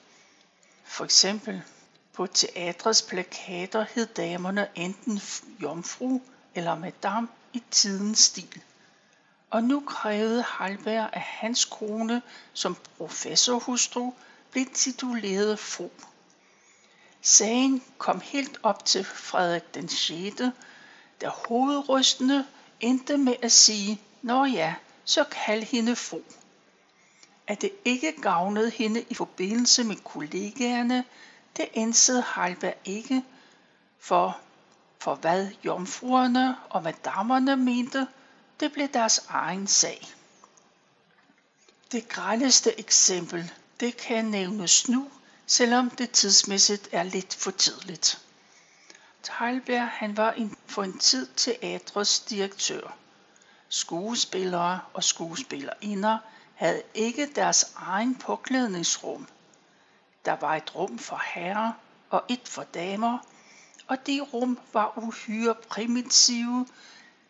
For 0.83 1.05
eksempel 1.05 1.61
på 2.13 2.27
teatrets 2.27 3.01
plakater 3.01 3.85
hed 3.95 4.05
damerne 4.05 4.67
enten 4.75 5.21
jomfru 5.61 6.21
eller 6.55 6.75
madame 6.75 7.27
i 7.53 7.63
tidens 7.71 8.19
stil. 8.19 8.61
Og 9.49 9.63
nu 9.63 9.79
krævede 9.79 10.43
Halberg, 10.43 11.09
at 11.13 11.21
hans 11.21 11.65
kone 11.65 12.21
som 12.53 12.77
professorhustru 12.97 14.13
blev 14.51 14.65
tituleret 14.73 15.59
fru. 15.59 15.89
Sagen 17.21 17.83
kom 17.97 18.21
helt 18.21 18.57
op 18.63 18.85
til 18.85 19.03
Frederik 19.03 19.73
den 19.73 19.89
6., 19.89 20.35
der 21.21 21.29
hovedrystende 21.47 22.47
endte 22.79 23.17
med 23.17 23.35
at 23.41 23.51
sige, 23.51 24.01
Nå 24.21 24.45
ja, 24.45 24.75
så 25.05 25.23
kald 25.23 25.63
hende 25.63 25.95
fru. 25.95 26.19
At 27.51 27.61
det 27.61 27.71
ikke 27.85 28.21
gavnede 28.21 28.69
hende 28.69 29.05
i 29.09 29.13
forbindelse 29.13 29.83
med 29.83 29.95
kollegaerne, 29.95 31.03
det 31.57 31.69
indsede 31.73 32.23
Heilberg 32.35 32.75
ikke, 32.85 33.23
for, 33.99 34.37
for 34.99 35.15
hvad 35.15 35.49
jomfruerne 35.65 36.55
og 36.69 36.83
madammerne 36.83 37.57
mente, 37.57 38.07
det 38.59 38.73
blev 38.73 38.87
deres 38.87 39.25
egen 39.29 39.67
sag. 39.67 40.07
Det 41.91 42.09
grældeste 42.09 42.79
eksempel, 42.79 43.51
det 43.79 43.97
kan 43.97 44.25
nævnes 44.25 44.89
nu, 44.89 45.09
selvom 45.45 45.89
det 45.89 46.11
tidsmæssigt 46.11 46.89
er 46.91 47.03
lidt 47.03 47.35
for 47.35 47.51
tidligt. 47.51 48.21
Teilberg 49.23 49.87
han 49.87 50.17
var 50.17 50.31
en, 50.31 50.57
for 50.65 50.83
en 50.83 50.99
tid 50.99 51.27
teatrets 51.35 52.19
direktør. 52.19 52.95
Skuespillere 53.69 54.79
og 54.93 55.03
skuespillerinder 55.03 56.17
havde 56.61 56.83
ikke 56.93 57.29
deres 57.35 57.73
egen 57.75 58.15
påklædningsrum. 58.15 59.27
Der 60.25 60.35
var 60.35 60.55
et 60.55 60.75
rum 60.75 60.97
for 60.97 61.21
herrer 61.33 61.71
og 62.09 62.23
et 62.29 62.47
for 62.47 62.63
damer, 62.63 63.17
og 63.87 64.07
de 64.07 64.21
rum 64.33 64.59
var 64.73 64.97
uhyre 64.97 65.55
primitive 65.55 66.67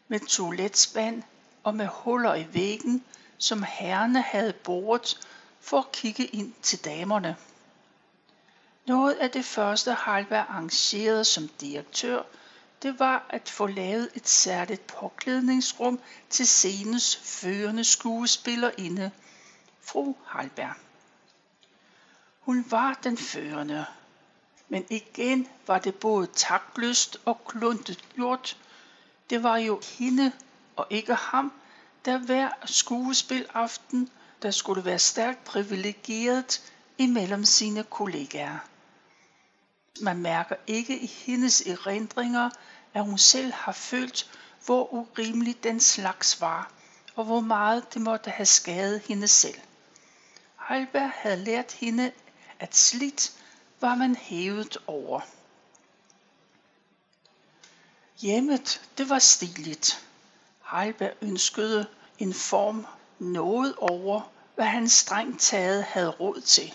med 0.08 0.20
toiletspand 0.20 1.24
og 1.64 1.76
med 1.76 1.88
huller 1.88 2.36
i 2.36 2.48
væggen, 2.54 3.04
som 3.38 3.64
herrerne 3.64 4.22
havde 4.22 4.54
boret 4.54 5.20
for 5.60 5.80
at 5.80 5.92
kigge 5.92 6.26
ind 6.26 6.54
til 6.62 6.86
damerne. 6.86 7.36
Noget 8.88 9.14
af 9.14 9.32
det 9.32 9.46
første 9.46 9.94
Halberg 9.94 10.46
arrangerede 10.50 11.26
som 11.26 11.48
direktør, 11.48 12.22
det 12.82 13.00
var 13.00 13.26
at 13.30 13.50
få 13.50 13.68
lavet 13.68 14.10
et 14.16 14.28
særligt 14.28 14.88
påklædningsrum 14.88 16.00
til 16.30 16.48
scenens 16.48 17.16
førende 17.16 17.84
skuespillerinde, 17.84 19.12
fru 19.82 20.16
Halberg. 20.26 20.74
Hun 22.40 22.66
var 22.70 23.00
den 23.04 23.18
førende, 23.18 23.86
men 24.70 24.86
igen 24.90 25.48
var 25.68 25.80
det 25.80 25.96
både 25.96 26.28
taktløst 26.28 27.18
og 27.26 27.46
kluntet 27.46 28.06
gjort. 28.16 28.58
Det 29.30 29.44
var 29.44 29.58
jo 29.58 29.82
hende 29.98 30.32
og 30.76 30.88
ikke 30.90 31.16
ham, 31.16 31.54
der 32.06 32.18
hver 32.18 32.50
skuespilaften, 32.66 34.10
der 34.42 34.52
skulle 34.52 34.86
være 34.86 35.00
stærkt 35.00 35.44
privilegeret 35.44 36.72
imellem 36.98 37.46
sine 37.46 37.84
kollegaer. 37.84 38.58
Man 40.00 40.18
mærker 40.18 40.56
ikke 40.68 41.00
i 41.00 41.06
hendes 41.06 41.62
erindringer, 41.62 42.50
at 42.94 43.04
hun 43.06 43.18
selv 43.18 43.54
har 43.54 43.72
følt, 43.72 44.32
hvor 44.66 44.94
urimelig 44.94 45.64
den 45.64 45.80
slags 45.80 46.42
var, 46.42 46.72
og 47.16 47.26
hvor 47.26 47.40
meget 47.40 47.94
det 47.94 48.02
måtte 48.02 48.30
have 48.30 48.46
skadet 48.46 49.02
hende 49.02 49.28
selv. 49.28 49.60
Heilberg 50.70 51.12
havde 51.16 51.44
lært 51.44 51.72
hende, 51.72 52.12
at 52.60 52.76
slidt 52.76 53.32
var 53.82 53.96
man 53.96 54.16
hævet 54.16 54.78
over. 54.88 55.22
Hjemmet, 58.18 58.82
det 58.98 59.10
var 59.10 59.20
stiligt. 59.20 60.06
Heilberg 60.72 61.14
ønskede 61.22 61.88
en 62.20 62.34
form 62.34 62.86
noget 63.20 63.76
over, 63.76 64.22
hvad 64.56 64.66
han 64.66 64.90
strengt 64.90 65.42
taget 65.42 65.84
havde 65.84 66.10
råd 66.10 66.42
til. 66.42 66.74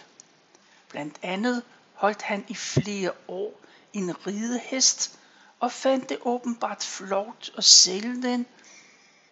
Blandt 0.89 1.17
andet 1.23 1.63
holdt 1.97 2.23
han 2.23 2.45
i 2.49 2.55
flere 2.55 3.13
år 3.29 3.61
en 3.93 4.27
ridehest 4.27 5.19
og 5.61 5.73
fandt 5.73 6.09
det 6.09 6.19
åbenbart 6.21 6.85
flot 6.85 7.51
at 7.57 7.65
sælge 7.65 8.23
den, 8.23 8.47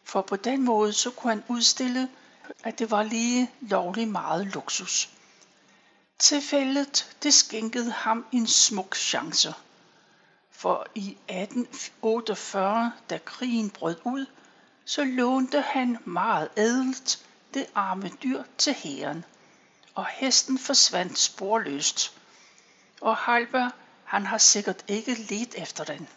for 0.04 0.22
på 0.22 0.36
den 0.36 0.62
måde 0.64 0.92
så 0.92 1.10
kunne 1.10 1.32
han 1.32 1.44
udstille, 1.48 2.08
at 2.64 2.78
det 2.78 2.90
var 2.90 3.02
lige 3.02 3.50
lovlig 3.60 4.08
meget 4.08 4.46
luksus. 4.46 5.10
Tilfældet 6.18 7.16
det 7.22 7.34
skænkede 7.34 7.90
ham 7.90 8.26
en 8.32 8.46
smuk 8.46 8.96
chance. 8.96 9.54
For 10.50 10.86
i 10.94 11.10
1848, 11.28 12.92
da 13.10 13.18
krigen 13.24 13.70
brød 13.70 13.96
ud, 14.04 14.26
så 14.84 15.04
lånte 15.04 15.60
han 15.60 15.98
meget 16.04 16.48
ædelt 16.56 17.26
det 17.54 17.66
arme 17.74 18.10
dyr 18.22 18.42
til 18.58 18.74
hæren, 18.74 19.24
og 19.94 20.06
hesten 20.06 20.58
forsvandt 20.58 21.18
sporløst 21.18 22.12
og 23.00 23.16
Halber, 23.16 23.70
han 24.04 24.26
har 24.26 24.38
sikkert 24.38 24.84
ikke 24.88 25.14
let 25.14 25.54
efter 25.56 25.84
den. 25.84 26.08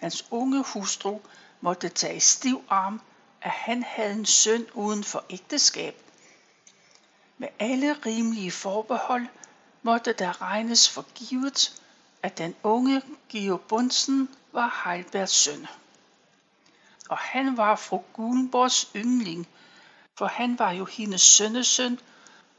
Hans 0.00 0.26
unge 0.30 0.64
hustru 0.72 1.20
måtte 1.60 1.88
tage 1.88 2.20
stiv 2.20 2.64
arm, 2.68 3.00
at 3.42 3.50
han 3.50 3.82
havde 3.82 4.12
en 4.12 4.26
søn 4.26 4.66
uden 4.74 5.04
for 5.04 5.24
ægteskab. 5.30 6.02
Med 7.38 7.48
alle 7.58 7.92
rimelige 7.92 8.50
forbehold 8.50 9.26
måtte 9.82 10.12
der 10.12 10.42
regnes 10.42 10.90
for 10.90 11.06
givet, 11.14 11.82
at 12.22 12.38
den 12.38 12.54
unge 12.62 13.02
Georg 13.28 13.60
Bunsen 13.60 14.28
var 14.52 14.82
Heilbergs 14.84 15.32
søn. 15.32 15.66
Og 17.08 17.18
han 17.18 17.56
var 17.56 17.76
fru 17.76 18.02
Gulenborgs 18.12 18.90
yndling, 18.96 19.48
for 20.18 20.26
han 20.26 20.58
var 20.58 20.70
jo 20.70 20.84
hendes 20.84 21.22
sønnesøn 21.22 22.00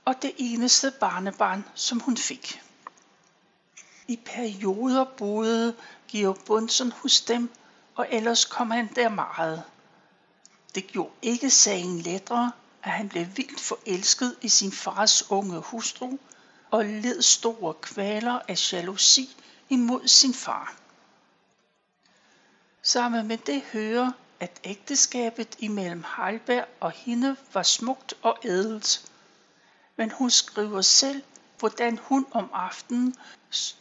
og 0.08 0.22
det 0.22 0.34
eneste 0.38 0.92
barnebarn, 0.92 1.66
som 1.76 2.00
hun 2.00 2.18
fik. 2.18 2.62
I 4.08 4.16
perioder 4.26 5.04
boede 5.04 5.76
Georg 6.08 6.38
Bunsen 6.46 6.92
hos 6.92 7.22
dem, 7.22 7.50
og 7.96 8.08
ellers 8.12 8.46
kom 8.46 8.72
han 8.72 8.90
der 8.96 9.10
meget. 9.10 9.64
Det 10.76 10.88
gjorde 10.88 11.12
ikke 11.22 11.50
sagen 11.50 12.00
lettere, 12.00 12.52
at 12.84 12.92
han 12.92 13.10
blev 13.10 13.26
vildt 13.36 13.60
forelsket 13.60 14.36
i 14.42 14.50
sin 14.50 14.72
fars 14.72 15.32
unge 15.32 15.60
hustru 15.60 16.18
og 16.72 16.86
led 16.86 17.22
store 17.22 17.74
kvaler 17.74 18.40
af 18.48 18.74
jalousi 18.74 19.36
imod 19.70 20.08
sin 20.08 20.34
far. 20.34 20.76
Sammen 22.82 23.28
med 23.28 23.38
det 23.38 23.62
hører, 23.62 24.12
at 24.40 24.60
ægteskabet 24.64 25.56
imellem 25.60 26.04
Heilberg 26.18 26.66
og 26.80 26.92
hende 26.92 27.36
var 27.54 27.64
smukt 27.64 28.14
og 28.22 28.38
ædelt. 28.44 29.12
Men 29.98 30.12
hun 30.12 30.30
skriver 30.30 30.82
selv, 30.82 31.24
hvordan 31.60 31.98
hun 31.98 32.26
om 32.32 32.50
aftenen 32.54 33.16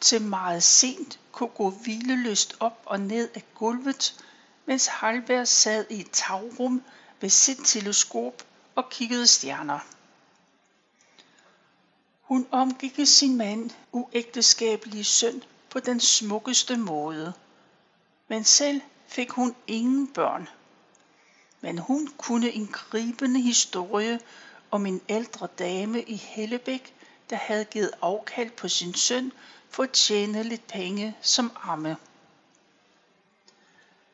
til 0.00 0.22
meget 0.22 0.62
sent 0.62 1.20
kunne 1.32 1.48
gå 1.48 1.70
hvileløst 1.70 2.56
op 2.60 2.82
og 2.84 3.00
ned 3.00 3.28
af 3.34 3.44
gulvet, 3.54 4.24
mens 4.66 4.86
Halberg 4.86 5.48
sad 5.48 5.86
i 5.90 6.00
et 6.00 6.10
tagrum 6.10 6.82
ved 7.20 7.30
sit 7.30 7.58
teleskop 7.64 8.42
og 8.74 8.90
kiggede 8.90 9.26
stjerner. 9.26 9.78
Hun 12.20 12.46
omgik 12.50 13.00
sin 13.04 13.36
mand 13.36 13.70
uægteskabelige 13.92 15.04
søn 15.04 15.42
på 15.70 15.80
den 15.80 16.00
smukkeste 16.00 16.76
måde. 16.76 17.32
Men 18.28 18.44
selv 18.44 18.80
fik 19.06 19.30
hun 19.30 19.56
ingen 19.66 20.08
børn. 20.08 20.48
Men 21.60 21.78
hun 21.78 22.08
kunne 22.18 22.50
en 22.50 22.66
gribende 22.66 23.40
historie 23.40 24.20
om 24.70 24.86
en 24.86 25.00
ældre 25.08 25.48
dame 25.58 26.02
i 26.02 26.16
Hellebæk, 26.16 26.94
der 27.30 27.36
havde 27.36 27.64
givet 27.64 27.90
afkald 28.02 28.50
på 28.50 28.68
sin 28.68 28.94
søn 28.94 29.32
for 29.70 29.82
at 29.82 29.90
tjene 29.90 30.42
lidt 30.42 30.66
penge 30.66 31.16
som 31.22 31.52
amme. 31.62 31.96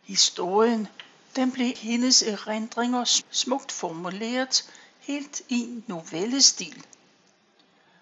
Historien 0.03 0.89
den 1.37 1.53
blev 1.53 1.77
hendes 1.77 2.23
erindringer 2.23 3.23
smukt 3.31 3.73
formuleret 3.73 4.71
helt 4.99 5.43
i 5.49 5.83
novellestil. 5.87 6.87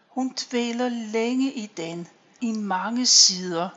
Hun 0.09 0.35
dvæler 0.37 0.89
længe 0.89 1.53
i 1.53 1.67
den, 1.67 2.09
i 2.41 2.53
mange 2.53 3.07
sider, 3.07 3.69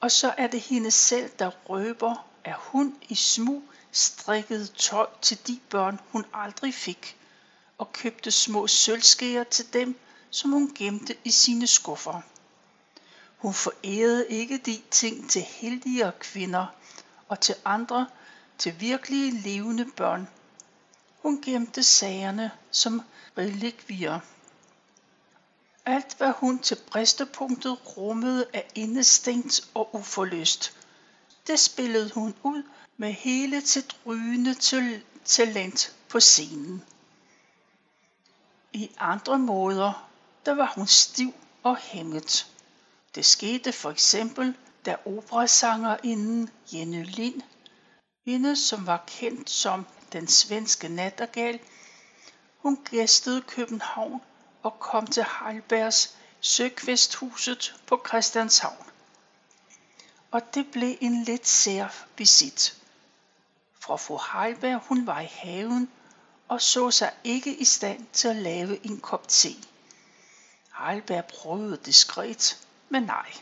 og 0.00 0.10
så 0.10 0.34
er 0.38 0.46
det 0.46 0.60
hende 0.60 0.90
selv, 0.90 1.30
der 1.38 1.50
røber, 1.68 2.26
at 2.44 2.54
hun 2.58 2.96
i 3.08 3.14
smug 3.14 3.62
strikkede 3.92 4.66
tøj 4.66 5.06
til 5.22 5.46
de 5.46 5.60
børn, 5.70 6.00
hun 6.08 6.24
aldrig 6.34 6.74
fik, 6.74 7.16
og 7.78 7.92
købte 7.92 8.30
små 8.30 8.66
sølvskeer 8.66 9.44
til 9.44 9.72
dem, 9.72 9.98
som 10.30 10.50
hun 10.50 10.72
gemte 10.74 11.16
i 11.24 11.30
sine 11.30 11.66
skuffer. 11.66 12.20
Hun 13.36 13.54
forærede 13.54 14.28
ikke 14.28 14.58
de 14.58 14.82
ting 14.90 15.30
til 15.30 15.42
heldigere 15.42 16.12
kvinder 16.20 16.66
og 17.28 17.40
til 17.40 17.54
andre, 17.64 18.06
til 18.58 18.80
virkelige 18.80 19.40
levende 19.40 19.86
børn. 19.96 20.28
Hun 21.22 21.42
gemte 21.42 21.82
sagerne 21.82 22.50
som 22.70 23.02
relikvier. 23.38 24.20
Alt 25.86 26.16
hvad 26.18 26.32
hun 26.36 26.58
til 26.58 26.78
bristepunktet 26.90 27.96
rummede 27.96 28.46
af 28.52 28.70
indestængt 28.74 29.70
og 29.74 29.94
uforløst. 29.94 30.76
Det 31.46 31.60
spillede 31.60 32.10
hun 32.10 32.34
ud 32.42 32.62
med 32.96 33.12
hele 33.12 33.66
sit 33.66 33.96
rygende 34.06 34.54
talent 35.24 35.96
på 36.08 36.20
scenen. 36.20 36.84
I 38.74 38.90
andre 38.98 39.38
måder, 39.38 40.08
der 40.46 40.54
var 40.54 40.72
hun 40.76 40.86
stiv 40.86 41.34
og 41.62 41.76
hæmmet. 41.76 42.46
Det 43.14 43.24
skete 43.24 43.72
for 43.72 43.90
eksempel, 43.90 44.56
da 44.86 44.96
operasangerinden 45.06 46.50
Jenny 46.72 47.04
Lind, 47.04 47.42
hende 48.26 48.56
som 48.56 48.86
var 48.86 49.04
kendt 49.06 49.50
som 49.50 49.86
den 50.12 50.28
svenske 50.28 50.88
nattergal, 50.88 51.60
hun 52.58 52.78
gæstede 52.90 53.42
København 53.42 54.20
og 54.62 54.80
kom 54.80 55.06
til 55.06 55.24
Heilbergs 55.40 56.16
Søkvesthuset 56.40 57.74
på 57.86 58.04
Christianshavn. 58.08 58.86
Og 60.30 60.54
det 60.54 60.66
blev 60.72 60.96
en 61.00 61.22
lidt 61.22 61.48
sær 61.48 61.88
visit. 62.18 62.82
For 63.80 63.96
fru 63.96 64.18
Heilberg 64.32 64.80
hun 64.88 65.06
var 65.06 65.20
i 65.20 65.30
haven 65.32 65.90
og 66.52 66.62
så 66.62 66.90
sig 66.90 67.12
ikke 67.24 67.54
i 67.56 67.64
stand 67.64 68.06
til 68.12 68.28
at 68.28 68.36
lave 68.36 68.86
en 68.86 69.00
kop 69.00 69.28
te. 69.28 69.48
Heilberg 70.78 71.24
prøvede 71.24 71.76
diskret, 71.76 72.66
men 72.88 73.02
nej. 73.02 73.32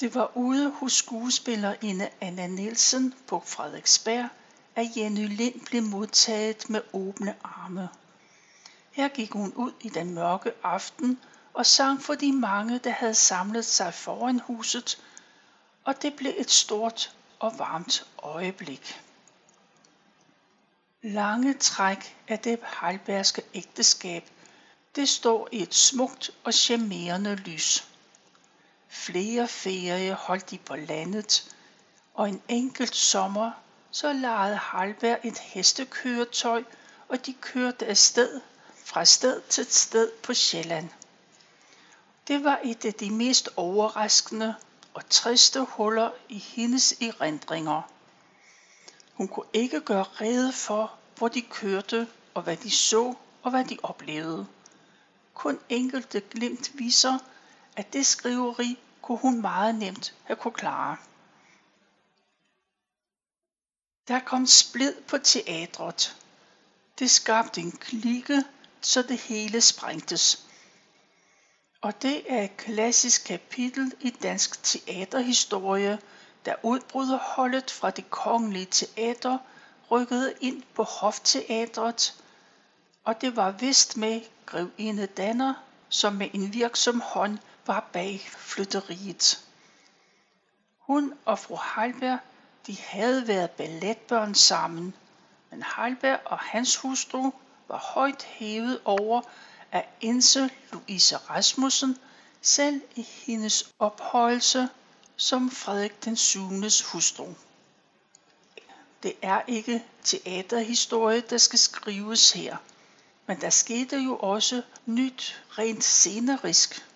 Det 0.00 0.14
var 0.14 0.36
ude 0.36 0.70
hos 0.70 0.92
skuespillerinde 0.92 2.08
Anna 2.20 2.46
Nielsen 2.46 3.14
på 3.26 3.42
Frederiksberg, 3.46 4.28
at 4.76 4.86
Jenny 4.96 5.36
Lind 5.36 5.66
blev 5.66 5.82
modtaget 5.82 6.70
med 6.70 6.80
åbne 6.92 7.34
arme. 7.44 7.88
Her 8.90 9.08
gik 9.08 9.32
hun 9.32 9.52
ud 9.52 9.72
i 9.80 9.88
den 9.88 10.14
mørke 10.14 10.52
aften 10.62 11.20
og 11.54 11.66
sang 11.66 12.02
for 12.02 12.14
de 12.14 12.32
mange, 12.32 12.78
der 12.78 12.90
havde 12.90 13.14
samlet 13.14 13.64
sig 13.64 13.94
foran 13.94 14.40
huset, 14.40 15.02
og 15.84 16.02
det 16.02 16.14
blev 16.14 16.32
et 16.36 16.50
stort 16.50 17.14
og 17.38 17.58
varmt 17.58 18.06
øjeblik. 18.22 19.00
Lange 21.02 21.54
træk 21.54 22.16
af 22.28 22.38
det 22.38 22.58
halberske 22.62 23.42
ægteskab, 23.54 24.30
det 24.96 25.08
står 25.08 25.48
i 25.52 25.62
et 25.62 25.74
smukt 25.74 26.30
og 26.44 26.54
charmerende 26.54 27.36
lys. 27.36 27.88
Flere 28.88 29.48
ferie 29.48 30.14
holdt 30.14 30.50
de 30.50 30.58
på 30.58 30.76
landet, 30.76 31.56
og 32.14 32.28
en 32.28 32.42
enkelt 32.48 32.96
sommer 32.96 33.50
så 33.90 34.12
lejede 34.12 34.56
Halberg 34.56 35.18
et 35.24 35.38
hestekøretøj, 35.38 36.64
og 37.08 37.26
de 37.26 37.32
kørte 37.32 37.86
afsted 37.86 38.40
fra 38.84 39.04
sted 39.04 39.40
til 39.40 39.66
sted 39.66 40.10
på 40.22 40.34
Sjælland. 40.34 40.88
Det 42.28 42.44
var 42.44 42.60
et 42.64 42.84
af 42.84 42.94
de 42.94 43.10
mest 43.10 43.48
overraskende 43.56 44.54
og 44.94 45.08
triste 45.10 45.60
huller 45.60 46.10
i 46.28 46.38
hendes 46.38 46.92
erindringer. 46.92 47.82
Hun 49.20 49.28
kunne 49.28 49.46
ikke 49.52 49.80
gøre 49.80 50.02
rede 50.02 50.52
for, 50.52 50.98
hvor 51.16 51.28
de 51.28 51.42
kørte, 51.42 52.08
og 52.34 52.42
hvad 52.42 52.56
de 52.56 52.70
så, 52.70 53.14
og 53.42 53.50
hvad 53.50 53.64
de 53.64 53.78
oplevede. 53.82 54.46
Kun 55.34 55.58
enkelte 55.68 56.20
glimt 56.20 56.78
viser, 56.78 57.18
at 57.76 57.92
det 57.92 58.06
skriveri 58.06 58.78
kunne 59.02 59.18
hun 59.18 59.40
meget 59.40 59.74
nemt 59.74 60.14
have 60.24 60.36
kunne 60.36 60.52
klare. 60.52 60.96
Der 64.08 64.20
kom 64.20 64.46
splid 64.46 64.94
på 65.08 65.18
teatret. 65.18 66.16
Det 66.98 67.10
skabte 67.10 67.60
en 67.60 67.72
klikke, 67.72 68.44
så 68.80 69.02
det 69.02 69.18
hele 69.18 69.60
sprængtes. 69.60 70.46
Og 71.80 72.02
det 72.02 72.32
er 72.32 72.42
et 72.42 72.56
klassisk 72.56 73.24
kapitel 73.24 73.92
i 74.00 74.10
dansk 74.10 74.62
teaterhistorie, 74.62 75.98
da 76.46 76.54
udbryderholdet 76.62 77.70
fra 77.70 77.90
det 77.90 78.10
kongelige 78.10 78.66
teater 78.66 79.38
rykkede 79.90 80.34
ind 80.40 80.62
på 80.74 80.82
Hofteatret, 80.82 82.22
og 83.04 83.20
det 83.20 83.36
var 83.36 83.50
vist 83.50 83.96
med 83.96 84.20
grevinde 84.46 85.06
Danner, 85.06 85.54
som 85.88 86.12
med 86.14 86.28
en 86.32 86.54
virksom 86.54 87.00
hånd 87.00 87.38
var 87.66 87.88
bag 87.92 88.20
flytteriet. 88.20 89.44
Hun 90.78 91.14
og 91.24 91.38
fru 91.38 91.58
Heilberg, 91.76 92.18
de 92.66 92.76
havde 92.80 93.28
været 93.28 93.50
balletbørn 93.50 94.34
sammen, 94.34 94.94
men 95.50 95.64
Heilberg 95.76 96.20
og 96.24 96.38
hans 96.38 96.76
hustru 96.76 97.30
var 97.68 97.78
højt 97.94 98.22
hævet 98.22 98.80
over 98.84 99.20
af 99.72 99.88
Inse 100.00 100.50
Louise 100.72 101.16
Rasmussen, 101.16 101.98
selv 102.42 102.82
i 102.96 103.02
hendes 103.02 103.72
ophøjelse 103.78 104.68
som 105.20 105.50
Frederik 105.50 106.04
den 106.04 106.16
7. 106.16 106.40
hustru. 106.92 107.34
Det 109.02 109.12
er 109.22 109.40
ikke 109.46 109.84
teaterhistorie, 110.04 111.20
der 111.20 111.38
skal 111.38 111.58
skrives 111.58 112.32
her, 112.32 112.56
men 113.26 113.40
der 113.40 113.50
skete 113.50 113.96
jo 113.96 114.16
også 114.16 114.62
nyt 114.86 115.42
rent 115.50 115.84
scenerisk. 115.84 116.86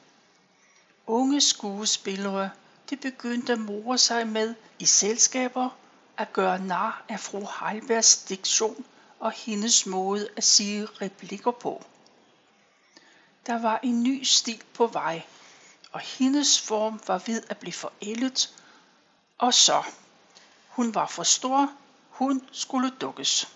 Unge 1.07 1.41
skuespillere, 1.41 2.51
de 2.91 2.97
begyndte 2.97 3.53
at 3.53 3.59
more 3.59 3.99
sig 3.99 4.27
med 4.27 4.55
i 4.79 4.85
selskaber 4.85 5.69
at 6.17 6.33
gøre 6.33 6.59
nar 6.59 7.05
af 7.09 7.21
fru 7.21 7.47
Heilbergs 7.61 8.17
diktion 8.17 8.85
og 9.21 9.33
hendes 9.33 9.87
måde 9.87 10.29
at 10.37 10.45
sige 10.45 10.87
replikker 10.87 11.51
på. 11.51 11.85
Der 13.47 13.63
var 13.63 13.81
en 13.83 14.03
ny 14.03 14.23
stil 14.23 14.63
på 14.75 14.87
vej, 14.87 15.23
og 15.95 16.01
hendes 16.01 16.61
form 16.61 17.01
var 17.07 17.23
ved 17.27 17.43
at 17.49 17.59
blive 17.59 17.73
forældet, 17.73 18.55
og 19.39 19.55
så. 19.55 19.83
Hun 20.69 20.95
var 20.95 21.07
for 21.07 21.23
stor, 21.23 21.73
hun 22.11 22.49
skulle 22.53 22.91
dukkes. 22.91 23.49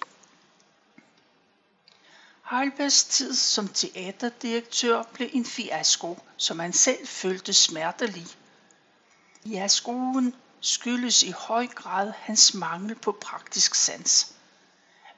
Heilbergs 2.50 3.04
tid 3.04 3.34
som 3.34 3.68
teaterdirektør 3.68 5.02
blev 5.02 5.28
en 5.32 5.44
fiasko, 5.44 6.18
som 6.36 6.58
han 6.58 6.72
selv 6.72 7.06
følte 7.06 7.52
smertelig. 7.52 8.26
Fiaskoen 9.42 10.34
skyldes 10.60 11.22
i 11.22 11.30
høj 11.30 11.66
grad 11.66 12.12
hans 12.16 12.54
mangel 12.54 12.94
på 12.94 13.12
praktisk 13.12 13.74
sans. 13.74 14.32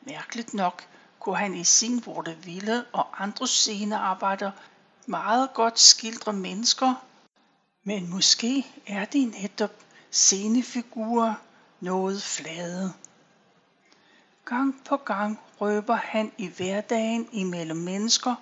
Mærkeligt 0.00 0.54
nok 0.54 0.86
kunne 1.18 1.36
han 1.36 1.54
i 1.54 1.64
sin 1.64 2.04
Ville 2.42 2.84
og 2.92 3.22
andre 3.24 3.48
scenearbejder 3.48 4.50
meget 5.06 5.54
godt 5.54 5.80
skildre 5.80 6.32
mennesker, 6.32 6.94
men 7.84 8.10
måske 8.10 8.66
er 8.86 9.04
de 9.04 9.24
netop 9.24 9.72
scenefigurer 10.10 11.34
noget 11.80 12.22
flade. 12.22 12.92
Gang 14.44 14.84
på 14.84 14.96
gang 14.96 15.40
røber 15.60 15.94
han 15.94 16.32
i 16.38 16.46
hverdagen 16.46 17.28
imellem 17.32 17.76
mennesker 17.76 18.34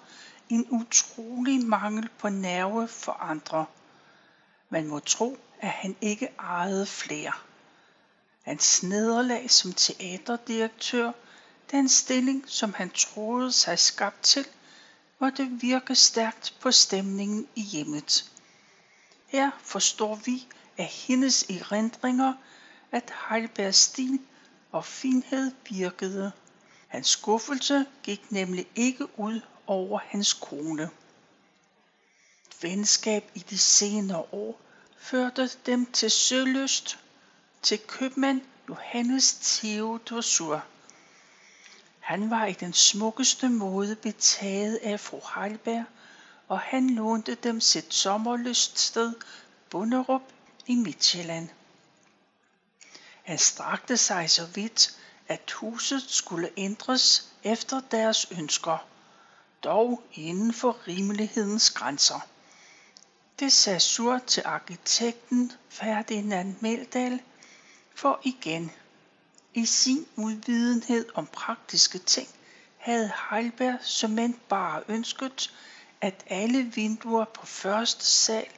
en 0.48 0.66
utrolig 0.70 1.66
mangel 1.66 2.08
på 2.18 2.28
nerve 2.28 2.88
for 2.88 3.12
andre. 3.12 3.66
Man 4.70 4.86
må 4.86 4.98
tro, 4.98 5.38
at 5.60 5.68
han 5.68 5.96
ikke 6.00 6.28
ejede 6.38 6.86
flere. 6.86 7.32
Hans 8.42 8.82
nederlag 8.82 9.50
som 9.50 9.72
teaterdirektør, 9.72 11.12
den 11.70 11.88
stilling, 11.88 12.44
som 12.46 12.74
han 12.74 12.90
troede 12.90 13.52
sig 13.52 13.78
skabt 13.78 14.22
til, 14.22 14.46
måtte 15.18 15.46
virke 15.46 15.94
stærkt 15.94 16.54
på 16.60 16.72
stemningen 16.72 17.48
i 17.54 17.62
hjemmet. 17.62 18.27
Her 19.28 19.50
forstår 19.62 20.14
vi 20.14 20.48
af 20.78 20.84
hendes 20.86 21.42
erindringer, 21.42 22.32
at 22.92 23.12
Heilbergs 23.28 23.76
stil 23.76 24.18
og 24.72 24.84
finhed 24.84 25.52
virkede. 25.70 26.32
Hans 26.88 27.08
skuffelse 27.08 27.86
gik 28.02 28.32
nemlig 28.32 28.66
ikke 28.74 29.18
ud 29.20 29.40
over 29.66 29.98
hans 29.98 30.32
kone. 30.32 30.90
Venskab 32.62 33.30
i 33.34 33.38
de 33.38 33.58
senere 33.58 34.24
år 34.32 34.60
førte 34.98 35.50
dem 35.66 35.86
til 35.86 36.10
Søløst, 36.10 36.98
til 37.62 37.78
købmand 37.78 38.40
Johannes 38.68 39.34
Theodosur. 39.42 40.64
Han 42.00 42.30
var 42.30 42.46
i 42.46 42.52
den 42.52 42.72
smukkeste 42.72 43.48
måde 43.48 43.96
betaget 43.96 44.76
af 44.76 45.00
fru 45.00 45.20
Heilberg, 45.34 45.84
og 46.48 46.58
han 46.60 46.90
lånte 46.90 47.34
dem 47.34 47.60
sit 47.60 47.94
sommerlyststed 47.94 49.14
Bunderup 49.70 50.22
i 50.66 50.74
Midtjylland. 50.74 51.48
Han 53.22 53.38
strakte 53.38 53.96
sig 53.96 54.30
så 54.30 54.46
vidt, 54.46 54.98
at 55.28 55.50
huset 55.50 56.02
skulle 56.08 56.50
ændres 56.56 57.32
efter 57.44 57.80
deres 57.90 58.26
ønsker, 58.38 58.86
dog 59.64 60.02
inden 60.12 60.52
for 60.54 60.88
rimelighedens 60.88 61.70
grænser. 61.70 62.20
Det 63.38 63.52
sagde 63.52 63.80
Sur 63.80 64.18
til 64.26 64.42
arkitekten 64.46 65.52
Ferdinand 65.68 66.54
Meldal, 66.60 67.20
for 67.94 68.20
igen, 68.22 68.72
i 69.54 69.66
sin 69.66 70.06
udvidenhed 70.16 71.06
om 71.14 71.26
praktiske 71.26 71.98
ting, 71.98 72.28
havde 72.76 73.12
Heilberg 73.30 73.78
som 73.82 74.34
bare 74.48 74.82
ønsket, 74.88 75.52
at 76.00 76.24
alle 76.26 76.62
vinduer 76.62 77.24
på 77.24 77.46
første 77.46 78.04
sal 78.04 78.48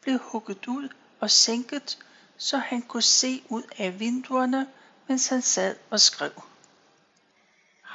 blev 0.00 0.18
hugget 0.18 0.66
ud 0.66 0.88
og 1.20 1.30
sænket, 1.30 1.98
så 2.36 2.56
han 2.58 2.82
kunne 2.82 3.02
se 3.02 3.42
ud 3.48 3.62
af 3.78 4.00
vinduerne, 4.00 4.68
mens 5.08 5.28
han 5.28 5.42
sad 5.42 5.76
og 5.90 6.00
skrev. 6.00 6.42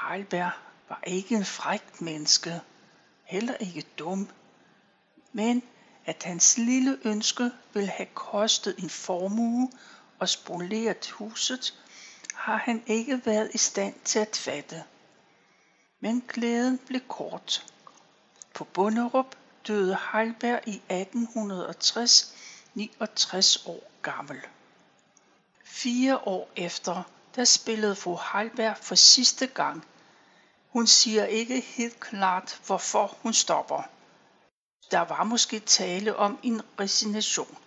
Heilberg 0.10 0.52
var 0.90 1.04
ikke 1.08 1.36
en 1.36 1.46
frækt 1.46 2.02
menneske, 2.02 2.62
heller 3.24 3.54
ikke 3.54 3.86
dum, 4.00 4.30
men 5.34 5.64
at 6.06 6.24
hans 6.24 6.58
lille 6.58 7.00
ønske 7.04 7.52
ville 7.74 7.90
have 7.90 8.08
kostet 8.14 8.78
en 8.78 8.90
formue 8.90 9.72
og 10.20 10.30
spoleret 10.30 11.10
huset, 11.10 11.82
har 12.34 12.58
han 12.58 12.84
ikke 12.88 13.22
været 13.26 13.52
i 13.54 13.58
stand 13.58 13.96
til 14.04 14.20
at 14.20 14.36
fatte. 14.36 14.84
Men 16.00 16.24
glæden 16.28 16.78
blev 16.78 17.02
kort. 17.08 17.71
På 18.54 18.64
Bunderup 18.64 19.36
døde 19.68 19.98
Heilberg 20.14 20.68
i 20.68 20.82
1860, 20.90 22.36
69 22.74 23.66
år 23.66 23.92
gammel. 24.02 24.42
Fire 25.64 26.18
år 26.18 26.50
efter, 26.56 27.04
der 27.36 27.46
spillede 27.46 27.96
fru 27.96 28.18
Heilberg 28.34 28.78
for 28.78 28.96
sidste 28.96 29.48
gang. 29.48 29.86
Hun 30.70 30.88
siger 30.88 31.26
ikke 31.26 31.60
helt 31.60 32.00
klart, 32.00 32.62
hvorfor 32.66 33.18
hun 33.22 33.34
stopper. 33.34 33.84
Der 34.92 35.00
var 35.00 35.24
måske 35.24 35.60
tale 35.60 36.16
om 36.16 36.40
en 36.44 36.62
resignation. 36.80 37.58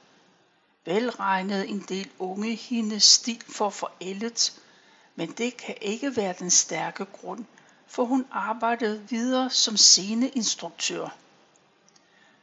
Velregnet 0.85 1.71
en 1.71 1.81
del 1.81 2.11
unge 2.19 2.55
hendes 2.55 3.05
stil 3.05 3.43
for 3.49 3.71
forældet, 3.71 4.61
men 5.15 5.33
det 5.33 5.57
kan 5.57 5.77
ikke 5.81 6.17
være 6.17 6.35
den 6.39 6.51
stærke 6.51 7.05
grund, 7.05 7.45
for 7.87 8.05
hun 8.05 8.27
arbejdede 8.31 9.09
videre 9.09 9.51
som 9.51 9.77
sceneinstruktør. 9.77 11.09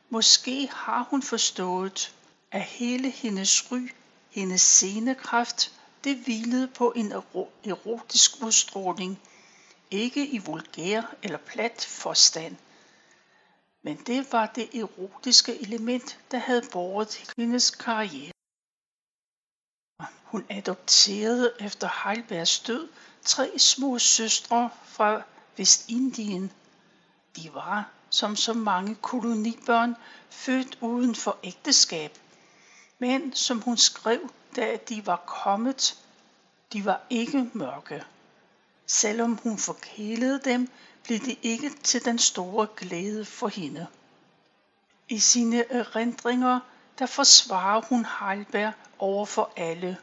Måske 0.09 0.67
har 0.67 1.07
hun 1.09 1.23
forstået, 1.23 2.15
at 2.51 2.61
hele 2.61 3.09
hendes 3.09 3.71
ry, 3.71 3.89
hendes 4.29 4.61
scenekraft, 4.61 5.71
det 6.03 6.17
hvilede 6.17 6.67
på 6.67 6.93
en 6.95 7.11
erotisk 7.63 8.31
udstråling, 8.43 9.21
ikke 9.91 10.27
i 10.27 10.37
vulgær 10.37 11.01
eller 11.23 11.37
plat 11.37 11.85
forstand. 11.85 12.55
Men 13.83 13.97
det 13.97 14.31
var 14.31 14.45
det 14.45 14.75
erotiske 14.75 15.61
element, 15.61 16.19
der 16.31 16.37
havde 16.37 16.63
båret 16.71 17.33
hendes 17.37 17.71
karriere. 17.71 18.31
Hun 20.23 20.45
adopterede 20.49 21.53
efter 21.59 21.89
Heilbergs 22.03 22.59
død 22.59 22.89
tre 23.21 23.59
små 23.59 23.99
søstre 23.99 24.69
fra 24.85 25.21
Vestindien. 25.57 26.51
De 27.35 27.53
var, 27.53 27.89
som 28.09 28.35
så 28.35 28.53
mange 28.53 28.95
kolonibørn, 28.95 29.95
født 30.29 30.77
uden 30.81 31.15
for 31.15 31.37
ægteskab. 31.43 32.17
Men 32.99 33.33
som 33.33 33.61
hun 33.61 33.77
skrev, 33.77 34.31
da 34.55 34.77
de 34.89 35.05
var 35.05 35.23
kommet, 35.25 35.99
de 36.73 36.85
var 36.85 37.01
ikke 37.09 37.49
mørke. 37.53 38.03
Selvom 38.87 39.39
hun 39.43 39.57
forkælede 39.57 40.41
dem, 40.45 40.69
blev 41.03 41.19
det 41.19 41.39
ikke 41.41 41.69
til 41.83 42.05
den 42.05 42.19
store 42.19 42.67
glæde 42.75 43.25
for 43.25 43.47
hende. 43.47 43.87
I 45.09 45.19
sine 45.19 45.71
erindringer, 45.71 46.59
der 46.99 47.05
forsvarer 47.05 47.81
hun 47.81 48.05
Heilberg 48.19 48.73
over 48.99 49.25
for 49.25 49.51
alle 49.55 49.97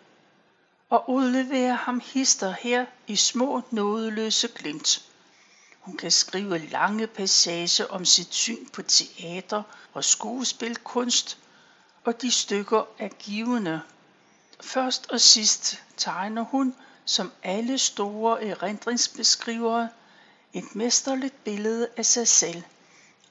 og 0.90 1.10
udleverer 1.10 1.74
ham 1.74 2.00
hister 2.04 2.50
her 2.50 2.86
i 3.06 3.16
små 3.16 3.62
nådeløse 3.70 4.48
glimt. 4.48 5.07
Hun 5.88 5.96
kan 5.96 6.10
skrive 6.10 6.58
lange 6.58 7.06
passager 7.06 7.86
om 7.86 8.04
sit 8.04 8.34
syn 8.34 8.66
på 8.72 8.82
teater 8.82 9.62
og 9.92 10.04
skuespilkunst, 10.04 11.38
og 12.04 12.22
de 12.22 12.30
stykker 12.30 12.84
er 12.98 13.08
givende. 13.08 13.80
Først 14.60 15.10
og 15.10 15.20
sidst 15.20 15.82
tegner 15.96 16.42
hun, 16.42 16.74
som 17.04 17.32
alle 17.42 17.78
store 17.78 18.44
erindringsbeskrivere, 18.44 19.88
et 20.52 20.74
mesterligt 20.74 21.44
billede 21.44 21.88
af 21.96 22.06
sig 22.06 22.28
selv, 22.28 22.62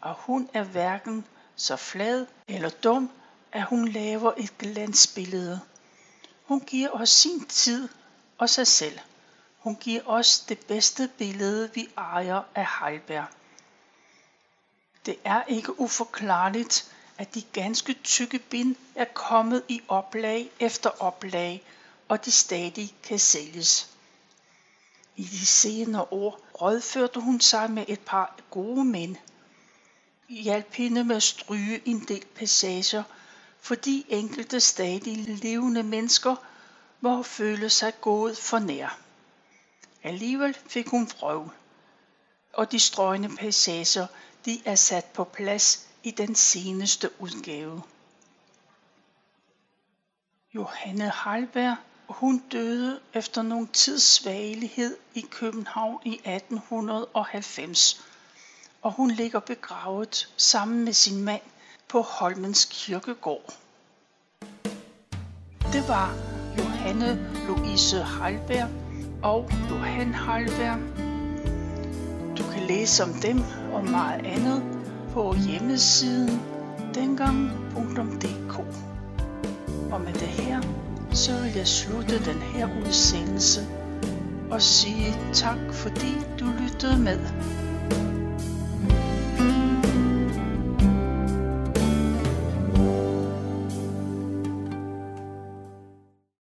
og 0.02 0.16
hun 0.20 0.50
er 0.54 0.64
hverken 0.64 1.26
så 1.56 1.76
flad 1.76 2.26
eller 2.48 2.70
dum, 2.70 3.12
at 3.52 3.64
hun 3.64 3.88
laver 3.88 4.32
et 4.38 4.58
glansbillede. 4.58 5.60
Hun 6.44 6.60
giver 6.60 6.90
os 6.90 7.10
sin 7.10 7.46
tid 7.46 7.90
og 8.38 8.50
sig 8.50 8.68
selv. 8.68 9.00
Hun 9.58 9.76
giver 9.76 10.02
os 10.06 10.40
det 10.40 10.60
bedste 10.60 11.10
billede, 11.18 11.72
vi 11.74 11.90
ejer 11.98 12.42
af 12.56 12.68
Heidelberg. 12.80 13.26
Det 15.06 15.16
er 15.24 15.44
ikke 15.44 15.80
uforklarligt, 15.80 16.92
at 17.18 17.36
de 17.36 17.42
ganske 17.42 17.94
tykke 18.04 18.40
bind 18.40 18.76
er 18.96 19.06
kommet 19.06 19.64
i 19.68 19.82
oplag 19.88 20.50
efter 20.60 20.90
oplag, 21.04 21.64
og 22.08 22.26
de 22.26 22.32
stadig 22.32 22.96
kan 23.04 23.20
sælges. 23.20 23.90
I 25.16 25.24
de 25.24 25.46
senere 25.46 26.08
år 26.12 26.40
rådførte 26.62 27.20
hun 27.20 27.42
sig 27.42 27.72
med 27.72 27.86
et 27.88 28.00
par 28.00 28.36
gode 28.50 28.86
mænd. 28.86 29.16
Hjalp 30.30 30.74
hende 30.74 31.04
med 31.04 31.16
at 31.16 31.24
stryge 31.24 31.82
en 31.86 32.00
del 32.00 32.26
passager, 32.36 33.04
fordi 33.62 34.06
enkelte 34.10 34.60
stadig 34.60 35.18
levende 35.18 35.84
mennesker 35.84 36.36
må 37.02 37.24
føle 37.24 37.70
sig 37.70 38.02
gået 38.02 38.38
for 38.38 38.60
nær. 38.60 39.07
Alligevel 40.04 40.58
fik 40.68 40.88
hun 40.88 41.08
frøv. 41.08 41.50
og 42.54 42.72
de 42.72 42.80
strøgne 42.80 43.38
passager 43.38 44.08
de 44.46 44.62
er 44.66 44.76
sat 44.76 45.06
på 45.06 45.24
plads 45.24 45.88
i 46.04 46.12
den 46.12 46.36
seneste 46.36 47.10
udgave. 47.22 47.84
Johanne 50.56 51.10
Halberg, 51.10 51.76
hun 52.10 52.44
døde 52.52 53.00
efter 53.14 53.42
nogen 53.42 53.68
tids 53.68 54.04
svagelighed 54.04 54.98
i 55.14 55.22
København 55.22 56.00
i 56.06 56.14
1890, 56.14 58.06
og 58.82 58.92
hun 58.92 59.12
ligger 59.12 59.40
begravet 59.40 60.34
sammen 60.38 60.86
med 60.86 60.94
sin 60.94 61.24
mand 61.24 61.42
på 61.88 62.02
Holmens 62.02 62.68
Kirkegård. 62.72 63.54
Det 65.74 65.88
var 65.88 66.16
Johanne 66.58 67.34
Louise 67.48 68.04
Halberg, 68.04 68.87
og 69.24 69.50
Johan 69.70 70.14
Heilberg. 70.14 70.80
Du 72.38 72.44
kan 72.54 72.62
læse 72.68 73.04
om 73.04 73.14
dem 73.14 73.40
og 73.74 73.84
meget 73.86 74.26
andet 74.26 74.64
på 75.14 75.36
hjemmesiden 75.48 76.42
dengang.dk. 76.94 78.60
Og 79.92 80.02
med 80.02 80.14
det 80.14 80.28
her, 80.28 80.62
så 81.12 81.32
vil 81.42 81.52
jeg 81.56 81.68
slutte 81.68 82.26
den 82.26 82.42
her 82.42 82.70
udsendelse 82.86 83.62
og 84.52 84.62
sige 84.62 85.14
tak 85.34 85.58
fordi 85.72 86.14
du 86.40 86.46
lyttede 86.46 87.00
med. 87.00 87.20